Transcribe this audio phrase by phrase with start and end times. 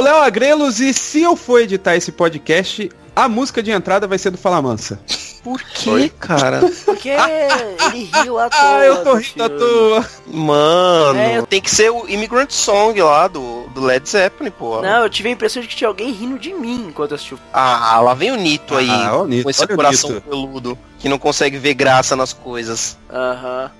[0.00, 4.18] O Léo Agrelos e se eu for editar esse podcast, a música de entrada vai
[4.18, 4.98] ser do Fala Mansa.
[5.42, 6.60] Por que, cara?
[6.84, 8.60] Porque ele riu à toa.
[8.60, 10.06] Ah, eu tô do rindo à toa.
[10.26, 14.82] Mano, É, tem que ser o Immigrant Song lá do, do Led Zeppelin, pô.
[14.82, 17.34] Não, eu tive a impressão de que tinha alguém rindo de mim enquanto eu assisti
[17.34, 17.50] o filme.
[17.54, 21.18] Ah, lá vem o Nito aí, Ah, o Nito, com esse coração peludo, que não
[21.18, 22.96] consegue ver graça nas coisas.
[23.10, 23.70] Aham.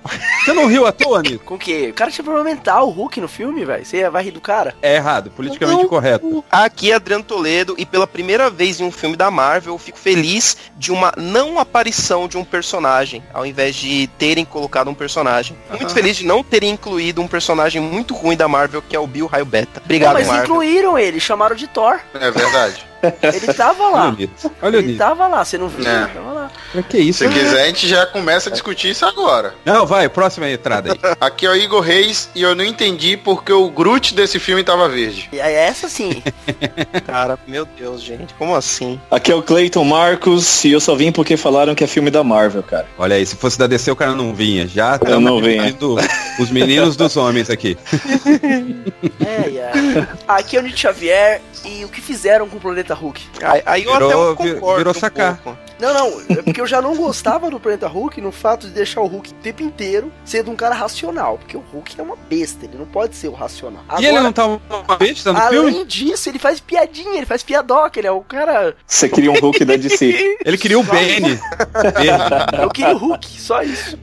[0.43, 1.45] Você não riu à toa, Nico?
[1.45, 1.89] Com o quê?
[1.91, 3.85] O cara tinha problema mental, o Hulk no filme, velho.
[3.85, 4.75] Você vai rir do cara?
[4.81, 5.87] É errado, politicamente Não.
[5.87, 6.43] correto.
[6.51, 9.99] Aqui é Adriano Toledo e pela primeira vez em um filme da Marvel eu fico
[9.99, 15.55] feliz de uma não aparição de um personagem, ao invés de terem colocado um personagem.
[15.69, 19.05] Muito feliz de não terem incluído um personagem muito ruim da Marvel, que é o
[19.05, 19.79] Bill Raio Beta.
[19.85, 20.45] Obrigado, Pô, mas Marvel.
[20.45, 21.99] incluíram ele, chamaram de Thor.
[22.15, 22.91] É verdade.
[23.21, 24.15] Ele tava lá.
[24.61, 25.87] Olha o Ele tava lá, você não viu?
[25.87, 26.09] É.
[26.71, 27.19] Pra que isso?
[27.19, 29.53] Se quiser, a gente já começa a discutir isso agora.
[29.65, 30.99] Não, vai, próxima entrada aí.
[31.19, 34.87] Aqui é o Igor Reis e eu não entendi porque o Groot desse filme tava
[34.87, 35.29] verde.
[35.33, 36.23] E é essa sim.
[37.05, 38.99] Cara, meu Deus, gente, como assim?
[39.09, 42.23] Aqui é o Clayton Marcos e eu só vim porque falaram que é filme da
[42.23, 42.85] Marvel, cara.
[42.97, 44.67] Olha aí, se fosse da DC o cara não vinha.
[44.67, 45.63] Já Eu não tamo vinha.
[45.63, 45.95] dividindo
[46.39, 47.77] Os meninos dos homens aqui.
[49.19, 50.07] É, é.
[50.27, 53.21] Aqui é o Nietzsche Xavier e o que fizeram com o Planeta Hulk?
[53.43, 55.37] Aí, aí eu Virou- até concordo virou um sacar.
[55.37, 55.57] pouco.
[55.79, 59.07] Não, não, porque eu já não gostava do Planeta Hulk no fato de deixar o
[59.07, 61.37] Hulk o tempo inteiro sendo um cara racional.
[61.37, 63.83] Porque o Hulk é uma besta, ele não pode ser o racional.
[63.99, 65.85] e ele não tá uma besta no além filme?
[65.85, 68.75] disso, ele faz piadinha, ele faz piadoca, ele é o cara.
[68.85, 70.37] Você queria um Hulk da DC.
[70.45, 70.83] Ele queria o.
[70.83, 71.39] Verde.
[72.61, 73.97] Eu queria o Hulk, só isso.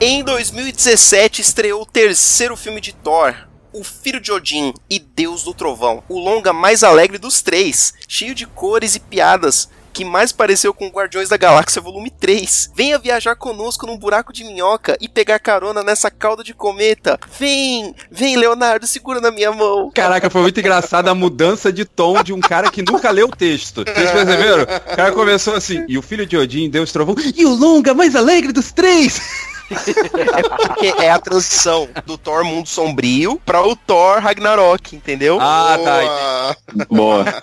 [0.00, 3.34] Em 2017 estreou o terceiro filme de Thor,
[3.72, 8.32] O Filho de Odin e Deus do Trovão, o longa mais alegre dos três, cheio
[8.32, 12.70] de cores e piadas, que mais pareceu com Guardiões da Galáxia Volume 3.
[12.76, 17.18] Venha viajar conosco num buraco de minhoca e pegar carona nessa cauda de cometa.
[17.36, 19.90] Vem, vem Leonardo, segura na minha mão.
[19.92, 23.36] Caraca, foi muito engraçada a mudança de tom de um cara que nunca leu o
[23.36, 23.82] texto.
[23.82, 24.62] Vocês perceberam?
[24.62, 28.14] O cara começou assim, e o filho de Odin, Deus Trovão, e o longa mais
[28.14, 29.47] alegre dos três!
[29.68, 35.38] Porque é a transição do Thor Mundo Sombrio para o Thor Ragnarok, entendeu?
[35.40, 36.84] Ah, tá.
[36.88, 37.24] Boa.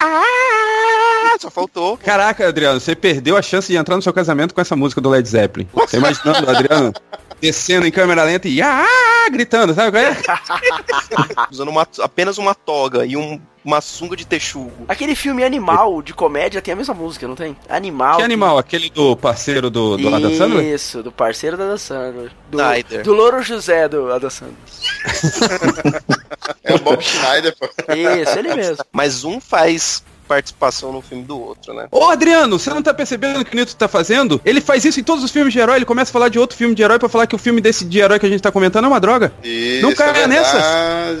[0.00, 1.96] Ah, só faltou.
[1.96, 5.08] Caraca, Adriano, você perdeu a chance de entrar no seu casamento com essa música do
[5.08, 5.68] Led Zeppelin.
[5.74, 6.92] Você imaginando o Adriano
[7.40, 8.86] descendo em câmera lenta e ah,
[9.30, 10.16] gritando, sabe qual é?
[11.50, 14.72] Usando uma- apenas uma toga e um- uma sunga de texugo.
[14.88, 17.56] Aquele filme Animal de comédia tem a mesma música, não tem?
[17.68, 18.16] Animal.
[18.16, 18.56] Que animal?
[18.58, 20.64] Aquele do parceiro do, do Adam Sandler?
[20.64, 22.30] Isso, do parceiro da Adam Sandler.
[22.50, 23.02] Do, Snyder.
[23.02, 24.56] do Louro José do Adam Sandler.
[26.64, 27.66] É o Bob Schneider, pô.
[27.94, 28.84] Isso, ele mesmo.
[28.92, 31.88] Mas um faz participação no filme do outro, né?
[31.90, 34.40] Ô Adriano, você não tá percebendo o que o Nito tá fazendo?
[34.44, 36.56] Ele faz isso em todos os filmes de herói, ele começa a falar de outro
[36.56, 38.52] filme de herói pra falar que o filme desse de herói que a gente tá
[38.52, 39.32] comentando é uma droga.
[39.42, 40.62] Isso, Não caia é nessas.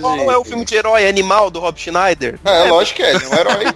[0.00, 2.38] Qual é o filme de herói animal do Rob Schneider?
[2.44, 3.64] É, lógico que é, ele é um herói.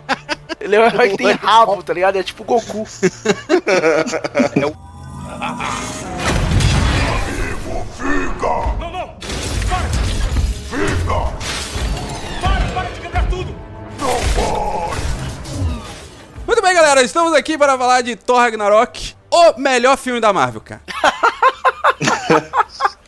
[0.61, 2.17] Ele é um herói que tem rabo, tá ligado?
[2.17, 2.87] É tipo Goku.
[10.73, 11.42] Muito
[16.73, 20.81] bem, galera, estamos aqui para falar de Thor Ragnarok, o melhor filme da Marvel, cara.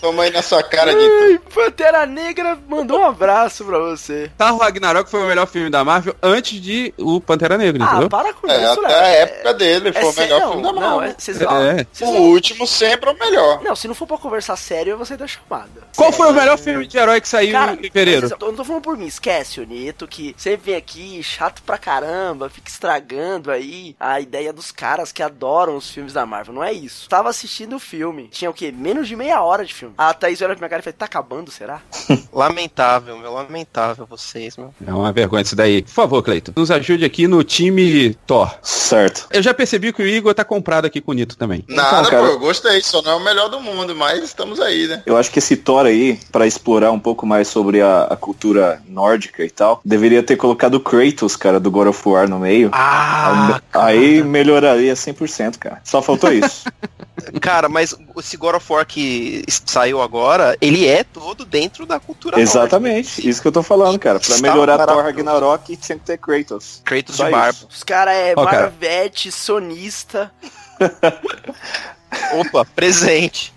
[0.00, 1.10] Toma aí na sua cara, Dito.
[1.22, 4.30] Ai, Pantera Negra mandou um abraço pra você.
[4.36, 8.08] Thor Ragnarok foi o melhor filme da Marvel antes de o Pantera Negra, Ah, entendeu?
[8.08, 9.04] para com É, isso, até Léo.
[9.04, 11.02] a época dele, foi o melhor não, filme da Não, Marvel.
[11.02, 11.46] é, vocês, É.
[11.46, 11.50] ó,
[11.92, 13.62] vocês O último sempre é o melhor.
[13.62, 15.70] Não, se não for pra conversar sério, eu vou sair da chamada.
[15.96, 18.26] Qual foi o melhor filme de herói que saiu Cara, em fevereiro?
[18.28, 21.78] eu não tô falando por mim, esquece o Nito, que sempre vem aqui, chato pra
[21.78, 26.54] caramba, fica estragando aí a ideia dos caras que adoram os filmes da Marvel.
[26.54, 27.08] Não é isso.
[27.08, 28.72] Tava assistindo o filme, tinha o quê?
[28.76, 29.94] Menos de meia hora de filme.
[29.98, 31.82] A Thaís olha pra minha cara e fala, tá acabando, será?
[32.32, 34.72] Lamentável, meu, lamentável vocês, meu.
[34.86, 35.82] É uma vergonha isso daí.
[35.82, 38.50] Por favor, Cleiton, nos ajude aqui no time Thor.
[38.62, 39.26] Certo.
[39.30, 41.62] Eu já percebi que o Igor tá comprado aqui com o Nito também.
[41.68, 42.80] Nada, Então, cara- pô, eu gostei.
[42.80, 45.02] Só não é o melhor do mundo, mas estamos aí, né?
[45.04, 48.82] Eu acho que esse Thor aí, pra explorar um pouco mais sobre a, a cultura
[48.88, 52.70] nórdica e tal, deveria ter colocado o Kratos, cara, do God of War no meio.
[52.72, 55.80] Ah, aí melhoraria 100%, cara.
[55.84, 56.64] Só faltou isso.
[57.40, 59.09] cara, mas esse God of War que
[59.48, 64.18] saiu agora, ele é todo dentro da cultura Exatamente, isso que eu tô falando, cara.
[64.18, 65.02] Pra Está melhorar Thor.
[65.02, 66.80] Ragnarok, tinha que ter Kratos.
[66.84, 67.58] Kratos Só de barba.
[67.68, 68.50] Os caras é cara.
[68.62, 70.32] Marvete, sonista.
[72.40, 73.52] Opa, presente.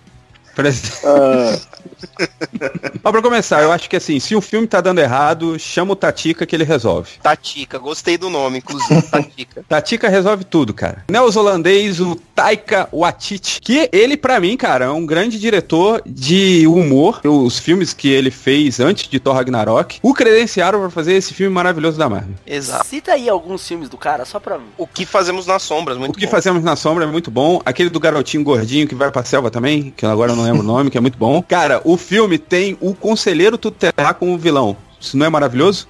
[1.04, 1.58] Ah,
[3.02, 5.96] Ó, pra começar, eu acho que assim, se o filme tá dando errado, chama o
[5.96, 7.10] Tatica que ele resolve.
[7.22, 9.64] Tatica, gostei do nome, inclusive, Tatica.
[9.68, 11.04] Tatica resolve tudo, cara.
[11.10, 17.20] Neozelandês, o Taika Waititi, que ele, pra mim, cara, é um grande diretor de humor.
[17.24, 21.52] Os filmes que ele fez antes de Thor Ragnarok o credenciaram pra fazer esse filme
[21.54, 22.34] maravilhoso da Marvel.
[22.46, 22.86] Exato.
[22.86, 24.58] Cita aí alguns filmes do cara, só pra...
[24.78, 26.30] O que fazemos nas sombras, O muito que bom.
[26.30, 27.60] fazemos na sombra é muito bom.
[27.64, 30.66] Aquele do garotinho gordinho que vai pra selva também, que agora eu não lembro o
[30.66, 31.42] nome, que é muito bom.
[31.42, 34.76] Cara, o filme tem o conselheiro tutelar como vilão.
[35.00, 35.88] Isso não é maravilhoso?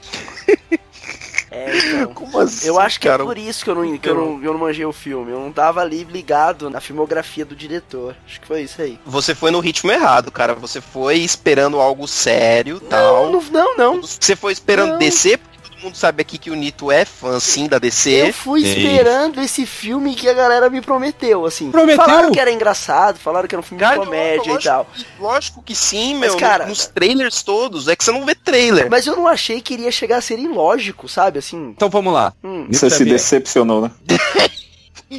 [1.50, 2.12] É, então...
[2.14, 3.22] Como assim, Eu acho que cara?
[3.22, 5.30] é por isso que eu não, que eu, não, eu não manjei o filme.
[5.30, 8.16] Eu não tava ali ligado na filmografia do diretor.
[8.26, 8.98] Acho que foi isso aí.
[9.06, 10.54] Você foi no ritmo errado, cara.
[10.54, 13.30] Você foi esperando algo sério tal.
[13.30, 14.02] Não, não, não.
[14.02, 14.98] Você foi esperando Não.
[14.98, 15.53] Todo
[15.84, 18.32] mundo sabe aqui que o Nito é fã, sim, da Eu DC.
[18.32, 18.68] fui Sim.
[18.68, 21.70] esperando esse filme que a galera me prometeu, assim.
[21.70, 22.04] Prometeu?
[22.04, 24.86] Falaram que era engraçado, falaram que era um filme Cara, de comédia lógico, e tal.
[25.20, 26.38] Lógico que sim, Mas, meu.
[26.38, 27.86] cara- nos trailers todos.
[27.88, 28.88] É que você não vê trailer.
[28.90, 31.38] Mas eu não achei que iria chegar a ser ilógico, sabe?
[31.38, 31.70] Assim.
[31.76, 32.32] Então vamos lá.
[32.42, 32.66] Hum.
[32.70, 33.16] Você se Xavier.
[33.16, 33.90] decepcionou, né?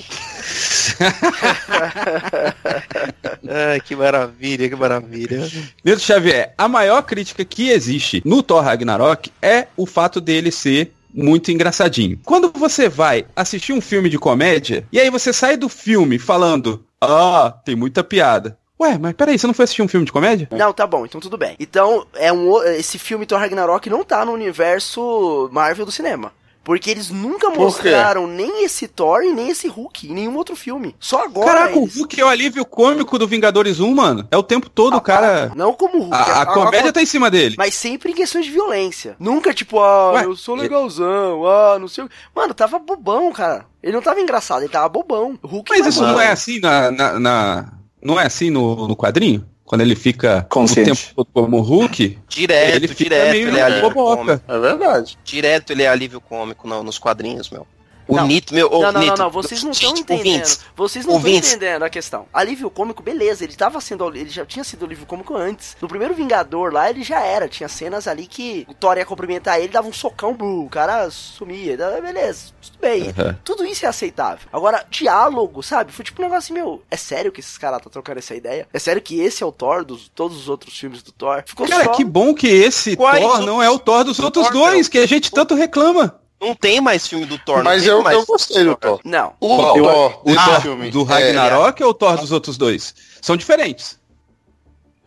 [3.48, 5.48] Ai, que maravilha, que maravilha.
[5.84, 10.92] Nito Xavier, a maior crítica que existe no Thor Ragnarok é o fato dele ser
[11.14, 12.20] muito engraçadinho.
[12.26, 16.86] Quando você vai assistir um filme de comédia, e aí você sai do filme falando,
[17.02, 18.58] ah, tem muita piada.
[18.80, 20.50] Ué, mas peraí, você não foi assistir um filme de comédia?
[20.52, 21.56] Não, tá bom, então tudo bem.
[21.58, 26.34] Então, é um, esse filme Thor Ragnarok não tá no universo Marvel do cinema.
[26.66, 30.96] Porque eles nunca mostraram nem esse Thor e nem esse Hulk em nenhum outro filme.
[31.00, 31.46] Só agora.
[31.46, 34.28] Caraca, o eles- Hulk é o alívio cômico do Vingadores 1, mano.
[34.32, 35.52] É o tempo todo o cara...
[35.56, 36.16] Não como o Hulk.
[36.16, 37.54] A, a comédia tá em cima dele.
[37.56, 39.16] Mas sempre em questões de violência.
[39.20, 43.68] Nunca tipo, ah, Ué, eu sou legalzão, ah, não sei o Mano, tava bobão, cara.
[43.84, 45.38] Ele não tava engraçado, ele tava bobão.
[45.44, 46.08] O Hulk Mas isso bom.
[46.08, 46.90] não é assim na...
[46.90, 49.46] na- na- Não é assim no, no quadrinho?
[49.66, 50.92] Quando ele fica Consciente.
[50.92, 54.42] o tempo todo como Hulk, Direto, ele fica direto, meio ele é alívio cômico.
[54.48, 55.18] É verdade.
[55.26, 57.66] Direto ele é alívio cômico no- nos quadrinhos, meu.
[58.08, 58.28] O Não.
[58.28, 58.70] Nito, meu.
[58.70, 60.46] Não, não, Nito, não, não, vocês não estão entendendo.
[60.76, 62.28] Vocês não estão entendendo a questão.
[62.34, 64.08] Alívio cômico, beleza, ele tava sendo.
[64.16, 65.76] Ele já tinha sido alívio cômico antes.
[65.82, 67.48] No primeiro Vingador lá, ele já era.
[67.48, 71.10] Tinha cenas ali que o Thor ia cumprimentar ele, dava um socão, blu, o cara
[71.10, 71.76] sumia.
[71.76, 73.04] dava- Beleza, tudo bem.
[73.06, 73.36] Uhum.
[73.44, 74.48] Tudo isso é aceitável.
[74.54, 75.92] Agora, diálogo, sabe?
[75.92, 78.68] Foi tipo um negócio assim, meu, é sério que esses caras tá trocando essa ideia?
[78.72, 81.44] É sério que esse é o Thor dos todos os outros filmes do Thor?
[81.46, 81.92] Ficou Cara, só.
[81.92, 85.00] que bom que esse Quais Thor não é o Thor dos outros Thor, dois, que
[85.00, 86.20] a gente tanto reclama.
[86.40, 89.00] Não tem mais filme do Thor, Mas eu, mais eu gostei do Thor.
[89.04, 89.34] Não.
[89.40, 89.74] O Qual?
[89.74, 90.92] Thor O desse Thor filme.
[90.92, 92.94] do é, Ragnarok ou o Thor dos outros dois?
[93.22, 93.98] São diferentes.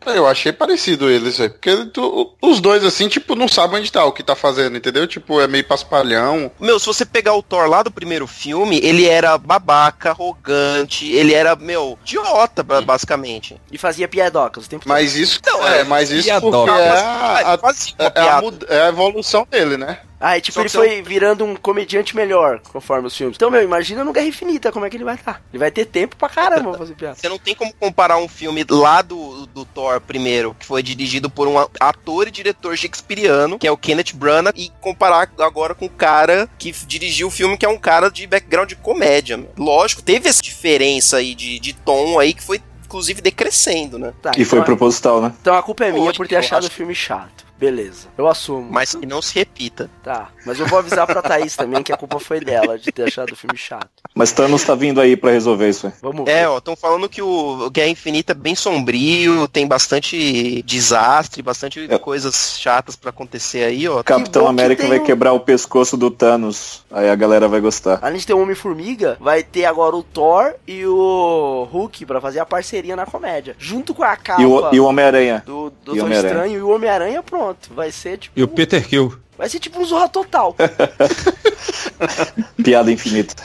[0.07, 1.51] eu achei parecido eles, velho.
[1.51, 5.05] Porque tu- os dois, assim, tipo, não sabem onde tá o que tá fazendo, entendeu?
[5.05, 6.51] Tipo, é meio paspalhão.
[6.59, 11.33] Meu, se você pegar o Thor lá do primeiro filme, ele era babaca, arrogante, ele
[11.33, 13.61] era, meu, idiota, ba- basicamente.
[13.71, 14.89] E fazia piadocas o tempo todo.
[14.91, 18.87] Mas isso, Não, é, é, mas isso porque é a, uma é a é a
[18.89, 19.99] evolução dele, né?
[20.19, 23.37] Aí, tipo, Só ele que foi virando um comediante melhor, conforme os filmes.
[23.37, 25.41] Então, meu, imagina no Guerra Infinita como é que ele vai estar.
[25.51, 27.15] Ele vai ter tempo pra caramba pra fazer piada.
[27.15, 31.29] Você não tem como comparar um filme lá do, do Thor primeiro, que foi dirigido
[31.29, 35.85] por um ator e diretor shakespeariano, que é o Kenneth Branagh, e comparar agora com
[35.85, 39.37] o cara que dirigiu o filme, que é um cara de background de comédia.
[39.37, 39.49] meu.
[39.57, 44.13] Lógico, teve essa diferença aí de, de tom aí que foi inclusive decrescendo, né?
[44.21, 45.31] Tá, E foi então, proposital, né?
[45.39, 46.75] então a culpa é minha por ter que eu achado o acho.
[46.75, 47.45] filme chato.
[47.59, 48.67] Beleza, eu assumo.
[48.71, 49.89] Mas que não se repita.
[50.01, 53.03] Tá, mas eu vou avisar pra Thaís também que a culpa foi dela de ter
[53.03, 53.89] achado o filme chato.
[54.15, 55.93] Mas Thanos tá vindo aí pra resolver isso aí.
[56.01, 56.31] Vamos ver.
[56.31, 61.85] É, ó, estão falando que o Guerra Infinita é bem sombrio, tem bastante desastre, bastante
[61.89, 61.97] É.
[61.97, 64.01] coisas chatas pra acontecer aí, ó.
[64.03, 66.83] Capitão que América tem vai um- quebrar o pescoço do Thanos.
[66.89, 67.99] Aí a galera vai gostar.
[68.01, 72.39] Além de ter o Homem-Formiga, vai ter agora o Thor e o Hulk pra fazer
[72.39, 73.55] a parceria na comédia.
[73.59, 75.43] Junto com a capa E o, e o Homem-Aranha.
[75.45, 76.31] do e Doutor Homem-Aranha.
[76.33, 77.48] Estranho e o Homem-Aranha, pronto.
[77.71, 78.39] Vai ser tipo.
[78.39, 79.17] E o Peter Kill.
[79.37, 80.53] Vai ser tipo um Zorra Total.
[82.61, 83.41] Piada infinita.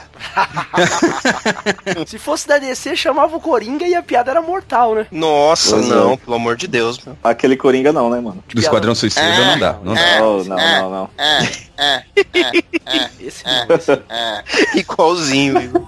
[2.07, 5.07] Se fosse da DC, chamava o Coringa e a piada era mortal, né?
[5.13, 5.95] Nossa, Pois é.
[5.95, 7.17] não, pelo amor de Deus, meu.
[7.23, 8.43] Aquele Coringa não, né, mano?
[8.53, 9.73] Do Esquadrão Suicida não dá.
[9.85, 10.19] Não dá.
[10.19, 11.11] Não, não, não, não.
[13.21, 14.03] Esse não, esse não.
[14.75, 15.83] Igualzinho, Igor.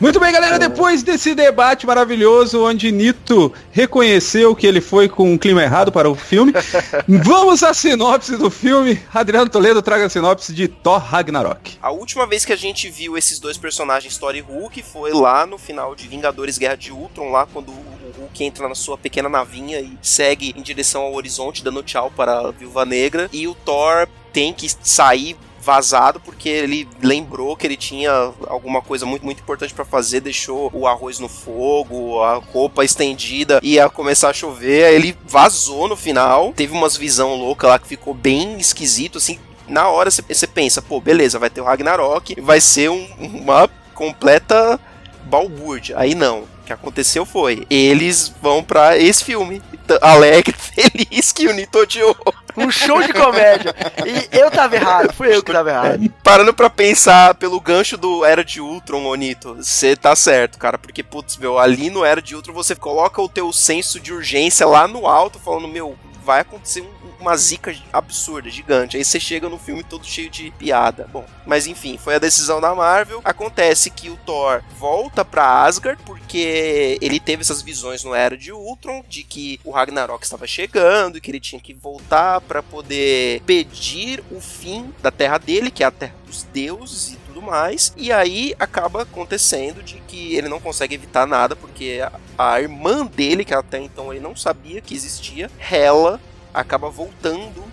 [0.00, 5.36] Muito bem, galera, depois desse debate maravilhoso onde Nito reconheceu que ele foi com um
[5.36, 6.54] clima errado para o filme,
[7.06, 8.98] vamos à sinopse do filme.
[9.12, 11.76] Adriano Toledo traga a sinopse de Thor Ragnarok.
[11.82, 15.44] A última vez que a gente viu esses dois personagens, Thor e Hulk, foi lá
[15.44, 19.28] no final de Vingadores Guerra de Ultron, lá quando o Hulk entra na sua pequena
[19.28, 23.28] navinha e segue em direção ao horizonte, dando tchau para a Viúva Negra.
[23.34, 28.10] E o Thor tem que sair vazado porque ele lembrou que ele tinha
[28.48, 33.60] alguma coisa muito muito importante pra fazer, deixou o arroz no fogo, a roupa estendida
[33.62, 36.52] e ia começar a chover, ele vazou no final.
[36.54, 39.38] Teve umas visão louca lá que ficou bem esquisito assim.
[39.68, 44.80] Na hora você pensa, pô, beleza, vai ter o Ragnarok, vai ser um- uma completa
[45.24, 45.96] balbúrdia.
[45.98, 46.40] Aí não.
[46.40, 49.60] O que aconteceu foi, eles vão pra esse filme,
[50.00, 52.16] alegre, feliz que o Nito odiou.
[52.56, 53.74] Um show de comédia.
[54.04, 56.12] E eu tava errado, fui eu que tava errado.
[56.22, 61.02] Parando pra pensar pelo gancho do Era de Ultron, Onito, você tá certo, cara, porque,
[61.02, 64.86] putz, meu, ali no Era de Ultron você coloca o teu senso de urgência lá
[64.88, 68.96] no alto, falando, meu, vai acontecer um- uma zica absurda, gigante.
[68.96, 71.08] Aí você chega no filme todo cheio de piada.
[71.12, 73.20] Bom, mas enfim, foi a decisão da Marvel.
[73.24, 78.52] Acontece que o Thor volta pra Asgard porque ele teve essas visões no Era de
[78.52, 83.42] Ultron de que o Ragnarok estava chegando e que ele tinha que voltar pra poder
[83.42, 87.92] pedir o fim da terra dele, que é a terra dos deuses e tudo mais.
[87.96, 92.00] E aí acaba acontecendo de que ele não consegue evitar nada porque
[92.38, 96.20] a, a irmã dele, que até então ele não sabia que existia, Hela,
[96.52, 97.64] acaba voltando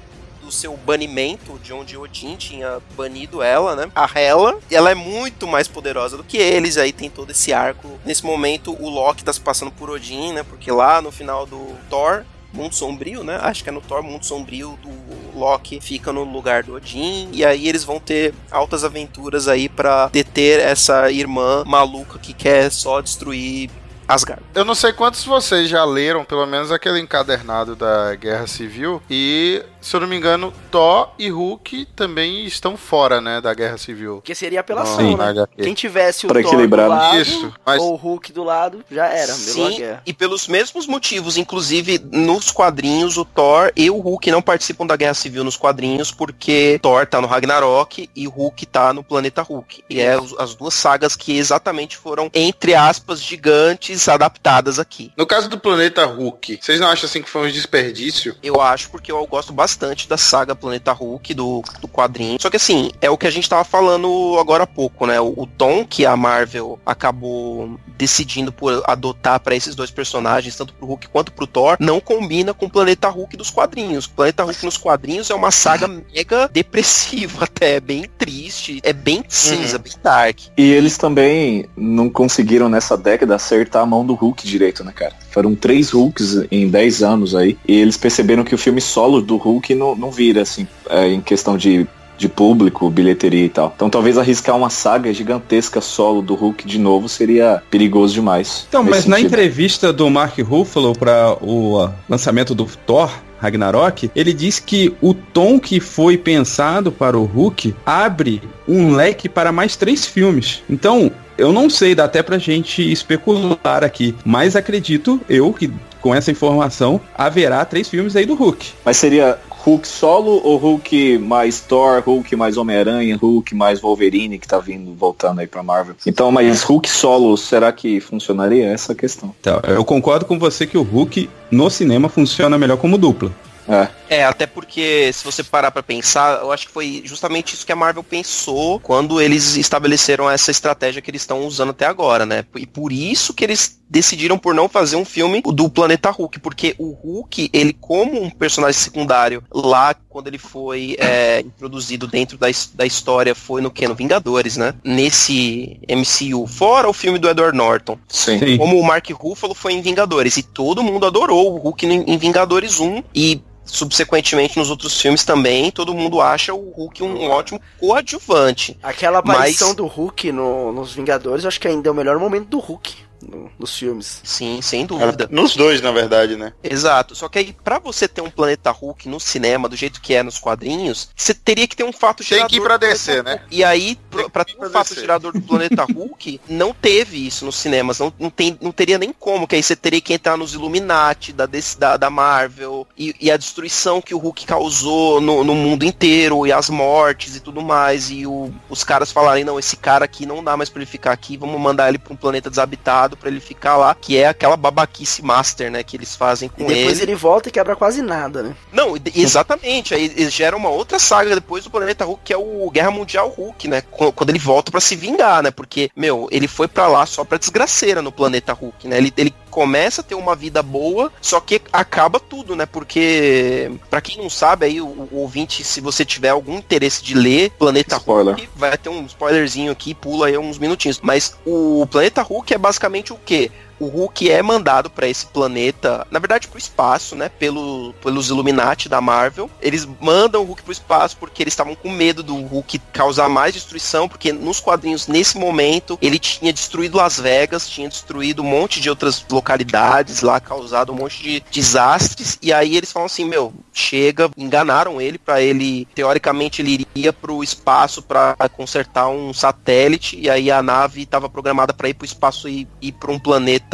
[0.41, 3.91] do seu banimento, de onde Odin tinha banido ela, né?
[3.93, 7.99] A Hela, ela é muito mais poderosa do que eles, aí tem todo esse arco.
[8.05, 10.43] Nesse momento, o Loki tá se passando por Odin, né?
[10.43, 13.37] Porque lá no final do Thor, Mundo Sombrio, né?
[13.41, 17.43] Acho que é no Thor Mundo Sombrio, o Loki fica no lugar do Odin, e
[17.43, 23.01] aí eles vão ter altas aventuras aí pra deter essa irmã maluca que quer só
[23.01, 23.69] destruir
[24.07, 24.41] Asgard.
[24.55, 29.01] Eu não sei quantos vocês já leram, pelo menos aquele encadernado da Guerra Civil.
[29.09, 33.77] E, se eu não me engano, Thor e Hulk também estão fora, né, da Guerra
[33.77, 34.15] Civil.
[34.15, 35.15] Porque seria apelação, Sim.
[35.15, 35.33] né?
[35.55, 36.99] Quem tivesse o Pra Thor equilibrar, do né?
[37.01, 39.31] lado Isso, mas- ou o Hulk do lado, já era.
[39.31, 44.85] Sim, e pelos mesmos motivos, inclusive nos quadrinhos, o Thor e o Hulk não participam
[44.85, 49.41] da Guerra Civil nos quadrinhos, porque Thor tá no Ragnarok e Hulk tá no planeta
[49.41, 49.85] Hulk.
[49.89, 55.13] E é as duas sagas que exatamente foram, entre aspas, gigantes adaptadas aqui.
[55.15, 58.35] No caso do planeta Hulk, vocês não acham assim que foi um desperdício?
[58.43, 62.37] Eu acho porque eu gosto bastante da saga Planeta Hulk, do, do quadrinho.
[62.39, 65.19] Só que assim, é o que a gente tava falando agora há pouco, né?
[65.19, 70.73] O, o tom que a Marvel acabou decidindo por adotar pra esses dois personagens, tanto
[70.73, 74.05] pro Hulk quanto pro Thor, não combina com o Planeta Hulk dos quadrinhos.
[74.05, 78.93] O Planeta Hulk nos quadrinhos é uma saga mega depressiva até, é bem triste, é
[78.93, 80.39] bem cinza, bem dark.
[80.57, 85.13] E eles também não conseguiram nessa década acertar a mão do Hulk direito, né, cara?
[85.31, 87.57] Foram três Hulks em 10 anos aí.
[87.67, 91.21] E eles perceberam que o filme solo do Hulk não, não vira, assim, é, em
[91.21, 93.71] questão de, de público, bilheteria e tal.
[93.75, 98.65] Então talvez arriscar uma saga gigantesca solo do Hulk de novo seria perigoso demais.
[98.67, 99.33] Então, mas na sentido.
[99.33, 105.13] entrevista do Mark Ruffalo para o ah, lançamento do Thor Ragnarok, ele diz que o
[105.13, 110.63] tom que foi pensado para o Hulk abre um leque para mais três filmes.
[110.69, 115.71] Então, eu não sei, dá até pra gente especular aqui, mas acredito eu que
[116.01, 118.73] com essa informação haverá três filmes aí do Hulk.
[118.83, 124.47] Mas seria Hulk solo ou Hulk mais Thor, Hulk mais Homem-Aranha, Hulk mais Wolverine que
[124.47, 125.93] tá vindo, voltando aí pra Marvel.
[126.05, 128.65] Então, mas Hulk solo, será que funcionaria?
[128.67, 129.35] Essa é a questão.
[129.41, 133.29] Então, eu concordo com você que o Hulk no cinema funciona melhor como dupla.
[133.67, 133.89] É.
[134.09, 137.71] É, até porque se você parar pra pensar, eu acho que foi justamente isso que
[137.71, 142.45] a Marvel pensou quando eles estabeleceram essa estratégia que eles estão usando até agora, né?
[142.55, 146.75] E por isso que eles decidiram por não fazer um filme do Planeta Hulk, porque
[146.77, 152.47] o Hulk, ele como um personagem secundário lá quando ele foi é, introduzido dentro da,
[152.73, 153.87] da história foi no que?
[153.87, 154.73] No Vingadores, né?
[154.83, 157.97] Nesse MCU, fora o filme do Edward Norton.
[158.07, 158.57] Sim.
[158.57, 162.17] Como o Mark Ruffalo foi em Vingadores, e todo mundo adorou o Hulk em em
[162.17, 167.61] Vingadores 1, e subsequentemente nos outros filmes também, todo mundo acha o Hulk um ótimo
[167.79, 168.77] coadjuvante.
[168.81, 172.47] Aquela aparição Mas- do Hulk no- nos Vingadores, acho que ainda é o melhor momento
[172.47, 174.21] do Hulk no- nos filmes.
[174.23, 175.27] Sim, sem dúvida.
[175.31, 176.53] Nos dois, na verdade, né?
[176.63, 177.15] Exato.
[177.15, 180.21] Só que aí, pra você ter um planeta Hulk no cinema, do jeito que é
[180.23, 182.49] nos quadrinhos, você teria que ter um fato Tem gerador.
[182.49, 183.41] que ir pra DC, né?
[183.49, 185.01] E aí, Tem pra ir ter pra um fato DC.
[185.01, 187.99] gerador do planeta Hulk, não teve isso nos cinemas.
[187.99, 191.31] Não, não, tem, não teria nem como, que aí você teria que entrar nos Illuminati
[191.33, 191.47] da,
[191.77, 196.45] da, da Marvel e, e a destruição que o Hulk causou no, no mundo inteiro,
[196.45, 198.09] e as mortes e tudo mais.
[198.09, 201.11] E o- os caras falarem, não, esse cara aqui não dá mais pra ele ficar
[201.11, 204.57] aqui, vamos mandar ele pra um planeta desabitado pra ele ficar lá, que é aquela
[204.57, 207.11] babaquice master, né, que eles fazem E com depois ele.
[207.11, 208.55] ele volta e quebra quase nada, né?
[208.73, 209.93] Não, e- exatamente.
[209.93, 213.29] Aí eles gera uma outra saga depois do Planeta Hulk, que é o Guerra Mundial
[213.29, 213.81] Hulk, né?
[213.81, 215.51] Qu- Quando ele volta pra se vingar, né?
[215.51, 218.97] Porque, meu, ele foi pra lá só pra desgraceira no Planeta Hulk, né?
[218.97, 222.67] Ele, ele começa a ter uma vida boa, só que acaba tudo, né?
[222.67, 227.15] Porque, pra quem não sabe, aí, o, o ouvinte, se você tiver algum interesse de
[227.15, 228.35] ler Planeta Spoiler.
[228.35, 230.99] Hulk, vai ter um spoilerzinho aqui, pula aí uns minutinhos.
[231.01, 233.49] Mas o Planeta Hulk é basicamente o quê?
[233.79, 238.89] O Hulk é mandado pra esse planeta, na verdade pro espaço, né, pelo, pelos Illuminati
[238.89, 239.49] da Marvel.
[239.61, 243.53] Eles mandam o Hulk pro espaço porque eles estavam com medo do Hulk causar mais
[243.53, 248.79] destruição, porque nos quadrinhos nesse momento ele tinha destruído Las Vegas, tinha destruído um monte
[248.79, 253.53] de outras localidades lá, causado um monte de desastres, e aí eles falam assim, meu,
[253.73, 260.29] chega, enganaram ele pra ele, teoricamente ele iria pro espaço pra consertar um satélite, e
[260.29, 263.66] aí a nave estava programada pra ir pro espaço e ir pra um planeta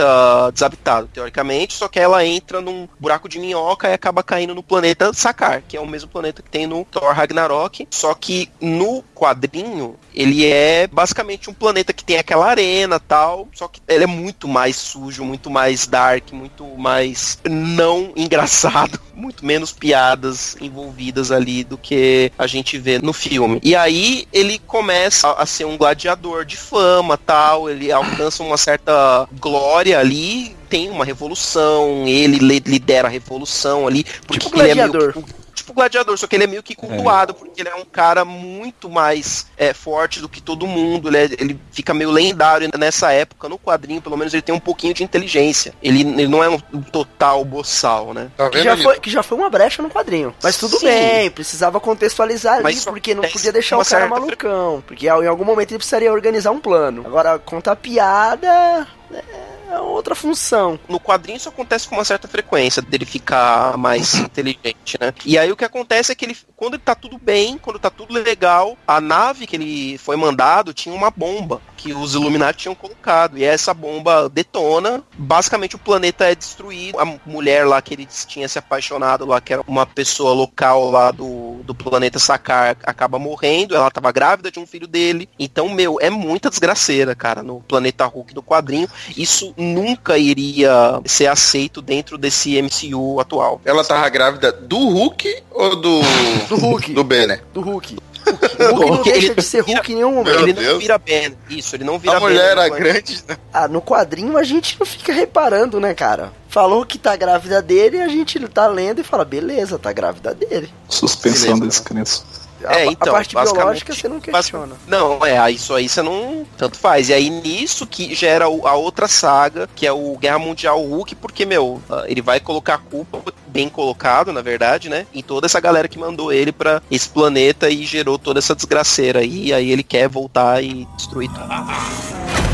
[0.53, 5.13] desabitado, teoricamente, só que ela entra num buraco de minhoca e acaba caindo no planeta
[5.13, 9.95] Sakar, que é o mesmo planeta que tem no Thor Ragnarok, só que no quadrinho
[10.13, 14.47] ele é basicamente um planeta que tem aquela arena tal, só que ele é muito
[14.47, 21.77] mais sujo, muito mais dark, muito mais não engraçado, muito menos piadas envolvidas ali do
[21.77, 23.59] que a gente vê no filme.
[23.63, 29.27] E aí ele começa a ser um gladiador de fama tal, ele alcança uma certa
[29.39, 34.75] glória ali, tem uma revolução, ele le- lidera a revolução ali, porque Tipo ele é
[34.75, 35.13] meio gladiador.
[35.23, 38.25] que- tipo gladiador, só que ele é meio que cultuado, porque ele é um cara
[38.25, 43.11] muito mais é, forte do que todo mundo, ele, é- ele fica meio lendário nessa
[43.11, 45.73] época, no quadrinho, pelo menos ele tem um pouquinho de inteligência.
[45.81, 48.29] Ele, ele não é um, um total boçal, né?
[48.35, 50.33] Tá Que já, foi, que já foi uma brecha no quadrinho.
[50.41, 50.87] Mas tudo Sim.
[50.87, 54.83] bem, precisava contextualizar ali, Mas porque não podia deixar o cara malucão.
[54.85, 57.03] Porque em algum momento ele precisaria organizar um plano.
[57.05, 60.79] Agora, contar piada é outra função.
[60.87, 65.13] No quadrinho isso acontece com uma certa frequência, dele ficar mais inteligente, né?
[65.25, 67.89] E aí o que acontece é que ele, quando ele tá tudo bem, quando tá
[67.89, 72.73] tudo legal, a nave que ele foi mandado tinha uma bomba que os Illuminati tinham
[72.73, 73.37] colocado.
[73.37, 76.97] E essa bomba detona, basicamente o planeta é destruído.
[76.97, 81.11] A mulher lá que ele tinha se apaixonado lá, que era uma pessoa local lá
[81.11, 83.75] do, do planeta Sakar, acaba morrendo.
[83.75, 85.27] Ela tava grávida de um filho dele.
[85.37, 88.87] Então, meu, é muita desgraceira, cara, no planeta Hulk do quadrinho.
[89.17, 93.59] Isso nunca iria ser aceito dentro desse MCU atual.
[93.65, 96.01] Ela tava grávida do Hulk ou do.
[96.47, 96.93] Do Hulk.
[96.93, 97.43] do Banner?
[97.53, 97.97] Do Hulk.
[98.25, 98.31] O
[98.75, 100.39] Hulk não Porque deixa ele- de ser Hulk em nenhum momento.
[100.39, 100.67] ele Deus.
[100.73, 101.37] não vira Ben.
[101.49, 102.63] Isso, ele não vira A mulher Ben.
[102.65, 103.23] era grande.
[103.27, 103.37] né?
[103.53, 106.31] Ah, no quadrinho a gente não fica reparando, né, cara?
[106.47, 110.71] Falou que tá grávida dele, a gente tá lendo e fala, beleza, tá grávida dele.
[110.87, 112.23] Suspensão Beleza, da descrença.
[112.65, 114.75] A, É, a então, parte basicamente- biológica você não questiona.
[114.87, 117.09] Não, é, isso aí você não tanto faz.
[117.09, 121.45] E aí nisso que gera a outra saga, que é o Guerra Mundial Hulk, porque,
[121.45, 125.05] meu, ah, ele vai colocar a culpa, bem colocado, na verdade, né?
[125.13, 129.19] Em toda essa galera que mandou ele pra esse planeta e gerou toda essa desgraceira
[129.19, 129.47] aí.
[129.47, 132.52] E aí ele quer voltar e destruir tudo.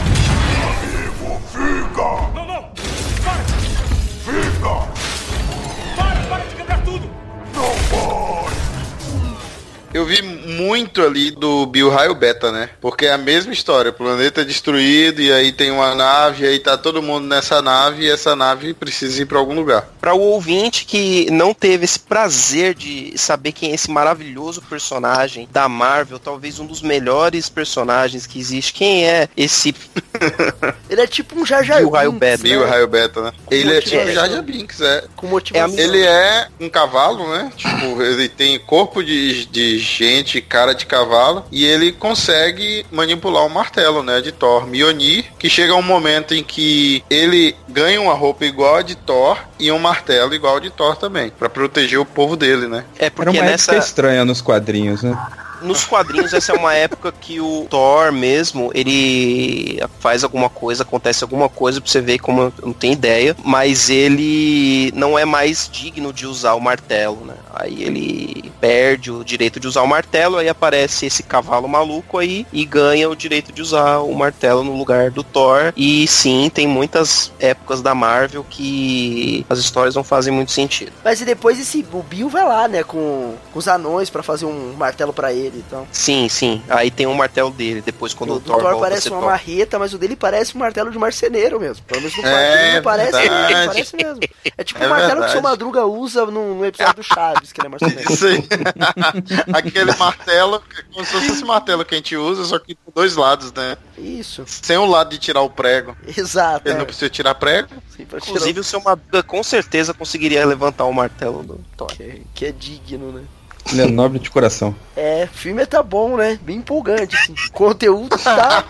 [9.92, 10.22] Eu vi
[10.60, 12.70] muito ali do Bill Raio Beta, né?
[12.82, 13.92] Porque é a mesma história.
[13.92, 17.62] O planeta é destruído e aí tem uma nave, e aí tá todo mundo nessa
[17.62, 19.90] nave e essa nave precisa ir pra algum lugar.
[20.02, 25.48] Para o ouvinte que não teve esse prazer de saber quem é esse maravilhoso personagem
[25.52, 28.74] da Marvel, talvez um dos melhores personagens que existe.
[28.74, 29.74] Quem é esse
[30.90, 32.44] Ele é tipo um Jar Jar Bill Raio Binks, Beta.
[32.44, 32.50] né?
[32.50, 33.34] Bill Raio Beta, né?
[33.50, 35.04] Ele é tipo Jar Jar Binks, é.
[35.16, 35.78] Com motivação.
[35.78, 37.52] Ele é um cavalo, né?
[37.56, 43.50] Tipo, ele tem corpo de, de gente, cara de cavalo, e ele consegue manipular o
[43.50, 44.20] martelo, né?
[44.20, 48.82] De Thor, Mjolnir, que chega um momento em que ele ganha uma roupa igual a
[48.82, 52.68] de Thor e um martelo igual a de Thor também, Pra proteger o povo dele,
[52.68, 52.84] né?
[52.98, 53.72] É Era porque uma nessa.
[53.74, 55.18] época estranha nos quadrinhos, né?
[55.62, 61.24] Nos quadrinhos, essa é uma época que o Thor mesmo, ele faz alguma coisa, acontece
[61.24, 65.70] alguma coisa pra você ver como eu não tenho ideia, mas ele não é mais
[65.72, 67.36] digno de usar o martelo, né?
[67.54, 72.46] Aí ele perde o direito de usar o martelo, aí aparece esse cavalo maluco aí
[72.52, 75.74] e ganha o direito de usar o martelo no lugar do Thor.
[75.76, 80.92] E sim, tem muitas épocas da Marvel que as histórias não fazem muito sentido.
[81.04, 84.46] Mas e depois esse, o Bill vai lá, né, com, com os anões pra fazer
[84.46, 85.88] um martelo pra ele, então.
[85.92, 86.62] Sim, sim.
[86.70, 89.20] Aí tem o martelo dele, depois quando o o, Thor, Thor volta a parece uma
[89.20, 89.30] Thor.
[89.30, 91.84] marreta, mas o dele parece um martelo de marceneiro mesmo.
[91.86, 93.54] Pelo menos no É, não parece, verdade.
[93.54, 94.20] ele parece mesmo.
[94.58, 95.32] É tipo É o martelo que o verdade.
[95.34, 98.10] seu Madruga usa no, no episódio do Chaves, que ele é marceneiro.
[98.28, 98.48] Aí.
[99.54, 100.62] Aquele martelo,
[100.94, 103.78] como se fosse esse martelo que a gente usa, só que com dois lados, né?
[103.98, 105.96] Isso, Sem o lado de tirar o prego.
[106.18, 106.68] exato.
[106.68, 106.78] Ele é.
[106.78, 107.70] não precisa tirar prego.
[107.96, 111.88] Sim, pra tirar Inclusive o seu Madruga com certeza conseguiria levantar o martelo do Thor.
[111.88, 113.24] que, que é digno, né?
[113.72, 114.76] Ele é nobre de coração.
[114.96, 116.40] É, o filme tá bom, né?
[116.42, 117.34] Bem empolgante, assim.
[117.34, 118.64] O conteúdo tá.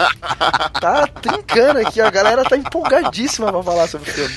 [0.79, 4.35] tá trincando aqui, a galera tá empolgadíssima pra falar sobre o filme.